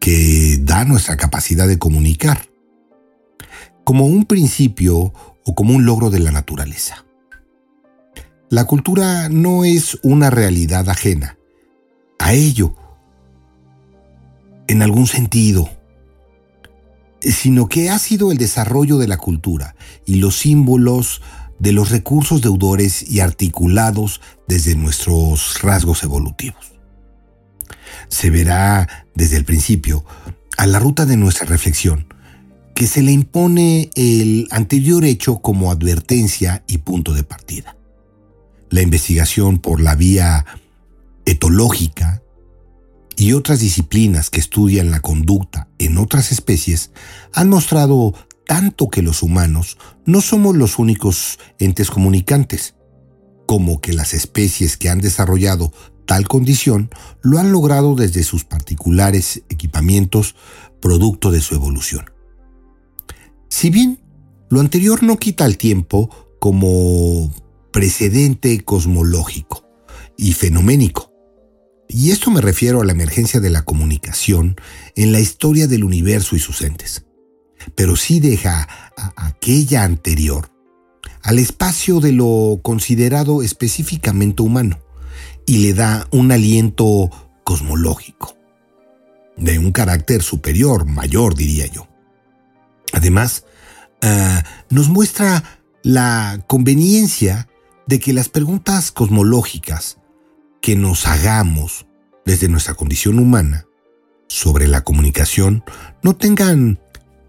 que 0.00 0.58
da 0.60 0.84
nuestra 0.84 1.16
capacidad 1.16 1.68
de 1.68 1.78
comunicar, 1.78 2.48
como 3.84 4.06
un 4.06 4.24
principio 4.24 5.12
o 5.44 5.54
como 5.54 5.74
un 5.74 5.84
logro 5.84 6.10
de 6.10 6.20
la 6.20 6.30
naturaleza. 6.30 7.04
La 8.48 8.64
cultura 8.64 9.28
no 9.28 9.64
es 9.64 9.98
una 10.02 10.30
realidad 10.30 10.88
ajena 10.88 11.36
a 12.18 12.32
ello, 12.32 12.74
en 14.66 14.80
algún 14.80 15.06
sentido, 15.06 15.68
sino 17.32 17.68
que 17.68 17.90
ha 17.90 17.98
sido 17.98 18.32
el 18.32 18.38
desarrollo 18.38 18.98
de 18.98 19.08
la 19.08 19.16
cultura 19.16 19.74
y 20.04 20.16
los 20.16 20.36
símbolos 20.36 21.22
de 21.58 21.72
los 21.72 21.90
recursos 21.90 22.42
deudores 22.42 23.08
y 23.08 23.20
articulados 23.20 24.20
desde 24.46 24.74
nuestros 24.74 25.62
rasgos 25.62 26.02
evolutivos 26.02 26.74
se 28.08 28.30
verá 28.30 29.06
desde 29.14 29.36
el 29.36 29.44
principio 29.44 30.04
a 30.56 30.66
la 30.66 30.78
ruta 30.78 31.06
de 31.06 31.16
nuestra 31.16 31.46
reflexión 31.46 32.06
que 32.74 32.86
se 32.86 33.02
le 33.02 33.12
impone 33.12 33.90
el 33.94 34.48
anterior 34.50 35.04
hecho 35.04 35.38
como 35.38 35.70
advertencia 35.70 36.64
y 36.66 36.78
punto 36.78 37.14
de 37.14 37.22
partida. 37.22 37.76
La 38.70 38.82
investigación 38.82 39.58
por 39.58 39.80
la 39.80 39.94
vía 39.94 40.44
etológica 41.24 42.22
y 43.16 43.32
otras 43.32 43.60
disciplinas 43.60 44.30
que 44.30 44.40
estudian 44.40 44.90
la 44.90 45.00
conducta 45.00 45.68
en 45.78 45.98
otras 45.98 46.32
especies 46.32 46.90
han 47.32 47.48
mostrado 47.48 48.14
tanto 48.46 48.90
que 48.90 49.02
los 49.02 49.22
humanos 49.22 49.78
no 50.04 50.20
somos 50.20 50.56
los 50.56 50.78
únicos 50.78 51.38
entes 51.58 51.90
comunicantes, 51.90 52.74
como 53.46 53.80
que 53.80 53.92
las 53.92 54.14
especies 54.14 54.76
que 54.76 54.88
han 54.88 55.00
desarrollado 55.00 55.72
tal 56.06 56.28
condición 56.28 56.90
lo 57.22 57.38
han 57.38 57.52
logrado 57.52 57.94
desde 57.94 58.22
sus 58.24 58.44
particulares 58.44 59.42
equipamientos 59.48 60.34
producto 60.80 61.30
de 61.30 61.40
su 61.40 61.54
evolución. 61.54 62.10
Si 63.48 63.70
bien 63.70 64.00
lo 64.50 64.60
anterior 64.60 65.02
no 65.02 65.16
quita 65.16 65.46
el 65.46 65.56
tiempo 65.56 66.10
como 66.40 67.32
precedente 67.72 68.62
cosmológico 68.64 69.64
y 70.18 70.32
fenoménico, 70.32 71.13
y 71.88 72.10
esto 72.10 72.30
me 72.30 72.40
refiero 72.40 72.80
a 72.80 72.84
la 72.84 72.92
emergencia 72.92 73.40
de 73.40 73.50
la 73.50 73.62
comunicación 73.62 74.56
en 74.96 75.12
la 75.12 75.20
historia 75.20 75.66
del 75.66 75.84
universo 75.84 76.36
y 76.36 76.38
sus 76.38 76.62
entes, 76.62 77.04
pero 77.74 77.96
sí 77.96 78.20
deja 78.20 78.68
a 78.96 79.26
aquella 79.26 79.84
anterior 79.84 80.50
al 81.22 81.38
espacio 81.38 82.00
de 82.00 82.12
lo 82.12 82.60
considerado 82.62 83.42
específicamente 83.42 84.42
humano 84.42 84.78
y 85.46 85.58
le 85.58 85.74
da 85.74 86.06
un 86.10 86.32
aliento 86.32 87.10
cosmológico, 87.44 88.36
de 89.36 89.58
un 89.58 89.72
carácter 89.72 90.22
superior, 90.22 90.86
mayor, 90.86 91.34
diría 91.34 91.66
yo. 91.66 91.88
Además, 92.92 93.44
ah, 94.02 94.44
nos 94.70 94.88
muestra 94.88 95.60
la 95.82 96.42
conveniencia 96.46 97.48
de 97.86 98.00
que 98.00 98.12
las 98.12 98.28
preguntas 98.28 98.92
cosmológicas 98.92 99.98
que 100.64 100.76
nos 100.76 101.06
hagamos 101.06 101.84
desde 102.24 102.48
nuestra 102.48 102.72
condición 102.72 103.18
humana 103.18 103.66
sobre 104.28 104.66
la 104.66 104.80
comunicación 104.80 105.62
no 106.02 106.16
tengan 106.16 106.80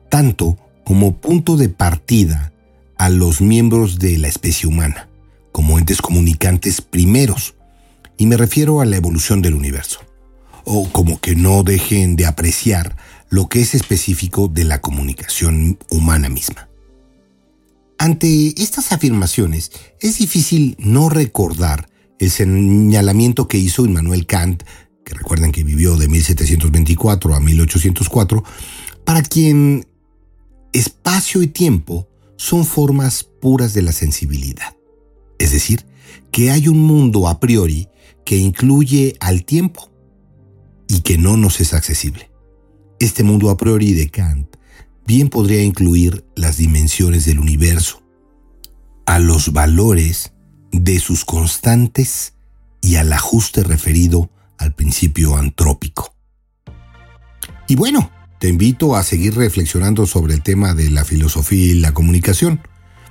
tanto 0.09 0.57
como 0.85 1.17
punto 1.17 1.57
de 1.57 1.67
partida 1.67 2.53
a 2.97 3.09
los 3.09 3.41
miembros 3.41 3.99
de 3.99 4.17
la 4.19 4.29
especie 4.29 4.69
humana, 4.69 5.09
como 5.51 5.77
entes 5.77 6.01
comunicantes 6.01 6.79
primeros, 6.79 7.55
y 8.15 8.25
me 8.25 8.37
refiero 8.37 8.79
a 8.79 8.85
la 8.85 8.95
evolución 8.95 9.41
del 9.41 9.55
universo, 9.55 9.99
o 10.63 10.89
como 10.93 11.19
que 11.19 11.35
no 11.35 11.63
dejen 11.63 12.15
de 12.15 12.27
apreciar 12.27 12.95
lo 13.27 13.49
que 13.49 13.59
es 13.59 13.75
específico 13.75 14.47
de 14.47 14.63
la 14.63 14.79
comunicación 14.79 15.77
humana 15.89 16.29
misma. 16.29 16.69
Ante 17.97 18.53
estas 18.63 18.93
afirmaciones, 18.93 19.73
es 19.99 20.19
difícil 20.19 20.77
no 20.79 21.09
recordar 21.09 21.89
el 22.19 22.31
señalamiento 22.31 23.47
que 23.47 23.57
hizo 23.57 23.85
Immanuel 23.85 24.25
Kant, 24.25 24.63
que 25.03 25.13
recuerden 25.13 25.51
que 25.51 25.63
vivió 25.63 25.97
de 25.97 26.07
1724 26.07 27.35
a 27.35 27.39
1804, 27.39 28.43
para 29.03 29.21
quien 29.21 29.85
espacio 30.73 31.43
y 31.43 31.47
tiempo 31.47 32.09
son 32.37 32.65
formas 32.65 33.23
puras 33.23 33.73
de 33.73 33.81
la 33.81 33.91
sensibilidad. 33.91 34.75
Es 35.39 35.51
decir, 35.51 35.85
que 36.31 36.51
hay 36.51 36.67
un 36.67 36.79
mundo 36.79 37.27
a 37.27 37.39
priori 37.39 37.87
que 38.25 38.37
incluye 38.37 39.15
al 39.19 39.45
tiempo 39.45 39.91
y 40.87 41.01
que 41.01 41.17
no 41.17 41.37
nos 41.37 41.61
es 41.61 41.73
accesible. 41.73 42.31
Este 42.99 43.23
mundo 43.23 43.49
a 43.49 43.57
priori 43.57 43.93
de 43.93 44.09
Kant 44.09 44.55
bien 45.05 45.29
podría 45.29 45.63
incluir 45.63 46.25
las 46.35 46.57
dimensiones 46.57 47.25
del 47.25 47.39
universo, 47.39 48.01
a 49.05 49.19
los 49.19 49.53
valores 49.53 50.33
de 50.83 50.99
sus 50.99 51.25
constantes 51.25 52.33
y 52.81 52.97
al 52.97 53.11
ajuste 53.13 53.63
referido 53.63 54.29
al 54.57 54.73
principio 54.73 55.35
antrópico. 55.35 56.13
Y 57.67 57.75
bueno, 57.75 58.11
te 58.39 58.49
invito 58.49 58.95
a 58.95 59.03
seguir 59.03 59.35
reflexionando 59.35 60.05
sobre 60.05 60.33
el 60.33 60.43
tema 60.43 60.73
de 60.73 60.89
la 60.89 61.05
filosofía 61.05 61.65
y 61.65 61.73
la 61.75 61.93
comunicación. 61.93 62.61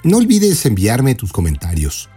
No 0.02 0.18
olvides 0.18 0.64
enviarme 0.66 1.14
tus 1.14 1.32
comentarios 1.32 2.08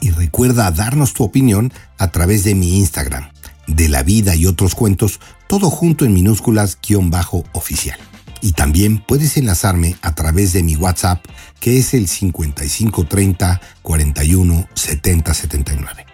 y 0.00 0.10
recuerda 0.10 0.70
darnos 0.70 1.14
tu 1.14 1.24
opinión 1.24 1.72
a 1.98 2.08
través 2.08 2.44
de 2.44 2.54
mi 2.54 2.78
Instagram, 2.78 3.30
de 3.66 3.88
la 3.88 4.02
vida 4.02 4.36
y 4.36 4.46
otros 4.46 4.74
cuentos, 4.74 5.20
todo 5.48 5.70
junto 5.70 6.04
en 6.04 6.12
minúsculas 6.12 6.78
guion 6.80 7.10
bajo 7.10 7.44
oficial. 7.52 7.98
Y 8.44 8.52
también 8.52 8.98
puedes 8.98 9.36
enlazarme 9.38 9.96
a 10.02 10.14
través 10.14 10.52
de 10.52 10.62
mi 10.62 10.76
WhatsApp, 10.76 11.24
que 11.60 11.78
es 11.78 11.94
el 11.94 12.08
5530 12.08 13.58
41 13.80 14.68
70 14.74 15.32
79. 15.32 16.04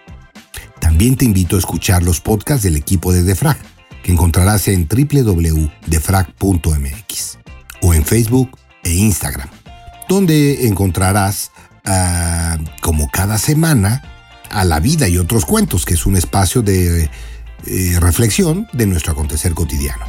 También 0.79 1.17
te 1.17 1.25
invito 1.25 1.57
a 1.57 1.59
escuchar 1.59 2.03
los 2.03 2.21
podcasts 2.21 2.63
del 2.63 2.77
equipo 2.77 3.11
de 3.11 3.23
Defrag, 3.23 3.57
que 4.01 4.13
encontrarás 4.13 4.69
en 4.69 4.87
www.defrag.mx 4.87 7.37
o 7.81 7.93
en 7.93 8.05
Facebook 8.05 8.57
e 8.85 8.93
Instagram, 8.93 9.49
donde 10.07 10.67
encontrarás, 10.67 11.51
ah, 11.83 12.57
como 12.79 13.09
cada 13.09 13.39
semana, 13.39 14.03
a 14.49 14.63
la 14.63 14.79
vida 14.79 15.09
y 15.09 15.17
otros 15.17 15.43
cuentos, 15.43 15.83
que 15.83 15.95
es 15.95 16.05
un 16.05 16.15
espacio 16.15 16.61
de 16.61 17.09
eh, 17.65 17.97
reflexión 17.99 18.69
de 18.71 18.85
nuestro 18.85 19.11
acontecer 19.11 19.53
cotidiano. 19.53 20.05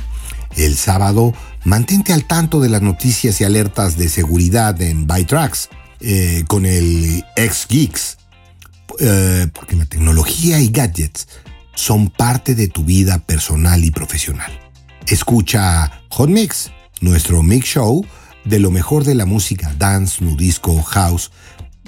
El 0.56 0.76
sábado, 0.76 1.32
mantente 1.64 2.12
al 2.12 2.24
tanto 2.24 2.60
de 2.60 2.68
las 2.68 2.82
noticias 2.82 3.40
y 3.40 3.44
alertas 3.44 3.96
de 3.96 4.08
seguridad 4.08 4.80
en 4.80 5.06
ByTrax 5.06 5.68
eh, 6.00 6.44
con 6.48 6.66
el 6.66 7.24
X 7.36 7.66
Geeks, 7.68 8.18
eh, 8.98 9.48
porque 9.52 9.76
la 9.76 9.86
tecnología 9.86 10.58
y 10.60 10.68
gadgets 10.68 11.28
son 11.74 12.10
parte 12.10 12.54
de 12.54 12.68
tu 12.68 12.84
vida 12.84 13.18
personal 13.18 13.84
y 13.84 13.90
profesional. 13.90 14.50
Escucha 15.06 16.02
Hot 16.10 16.28
Mix, 16.28 16.70
nuestro 17.00 17.42
mix 17.42 17.66
show 17.66 18.04
de 18.44 18.58
lo 18.58 18.70
mejor 18.70 19.04
de 19.04 19.14
la 19.14 19.26
música 19.26 19.72
dance, 19.78 20.24
nudisco, 20.24 20.80
house 20.82 21.30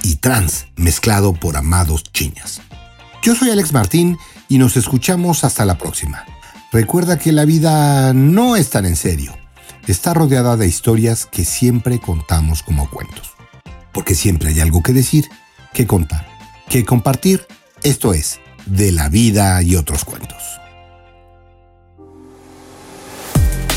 y 0.03 0.17
trance 0.17 0.67
mezclado 0.77 1.33
por 1.33 1.57
amados 1.57 2.05
chiñas. 2.13 2.61
Yo 3.23 3.35
soy 3.35 3.51
Alex 3.51 3.73
Martín 3.73 4.19
y 4.49 4.59
nos 4.59 4.77
escuchamos 4.77 5.45
hasta 5.45 5.65
la 5.65 5.79
próxima. 5.79 6.25
Recuerda 6.73 7.19
que 7.19 7.33
la 7.33 7.45
vida 7.45 8.13
no 8.13 8.57
es 8.57 8.71
tan 8.71 8.85
en 8.85 8.97
serio. 8.97 9.44
Está 9.87 10.15
rodeada 10.15 10.57
de 10.57 10.67
historias 10.67 11.27
que 11.27 11.45
siempre 11.45 12.01
contamos 12.01 12.63
como 12.63 12.89
cuentos. 12.89 13.33
Porque 13.93 14.15
siempre 14.15 14.49
hay 14.49 14.61
algo 14.61 14.83
que 14.83 14.95
decir, 14.95 15.29
que 15.75 15.87
contar, 15.87 16.27
que 16.71 16.87
compartir. 16.87 17.47
Esto 17.83 18.15
es, 18.15 18.41
de 18.65 18.93
la 18.93 19.11
vida 19.11 19.63
y 19.63 19.77
otros 19.77 20.07
cuentos. 20.07 20.39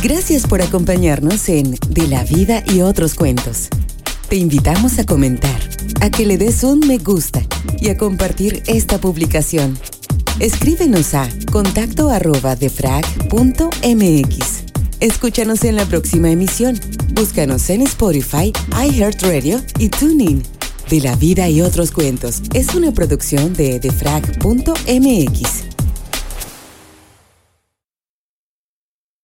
Gracias 0.02 0.48
por 0.48 0.62
acompañarnos 0.62 1.50
en 1.50 1.76
De 1.90 2.08
la 2.08 2.24
vida 2.24 2.64
y 2.66 2.80
otros 2.80 3.14
cuentos. 3.14 3.68
Te 4.30 4.38
invitamos 4.38 5.00
a 5.00 5.06
comentar, 5.06 5.60
a 6.00 6.10
que 6.10 6.26
le 6.26 6.38
des 6.38 6.64
un 6.64 6.80
me 6.80 7.00
gusta 7.00 7.42
y 7.82 7.90
a 7.90 7.98
compartir 7.98 8.64
esta 8.68 8.98
publicación. 8.98 9.78
Escríbenos 10.40 11.14
a 11.16 11.28
contacto 11.52 12.10
arroba 12.10 12.56
defrag.mx. 12.56 14.67
Escúchanos 15.00 15.64
en 15.64 15.76
la 15.76 15.86
próxima 15.86 16.32
emisión. 16.32 16.80
Búscanos 17.14 17.70
en 17.70 17.82
Spotify, 17.84 18.52
iHeartRadio 18.72 19.62
y 19.78 19.90
TuneIn. 19.90 20.42
De 20.90 21.02
la 21.02 21.16
vida 21.16 21.48
y 21.50 21.62
otros 21.62 21.92
cuentos 21.92 22.42
es 22.54 22.74
una 22.74 22.92
producción 22.92 23.54
de 23.54 23.80
defrag.mx. 23.80 25.77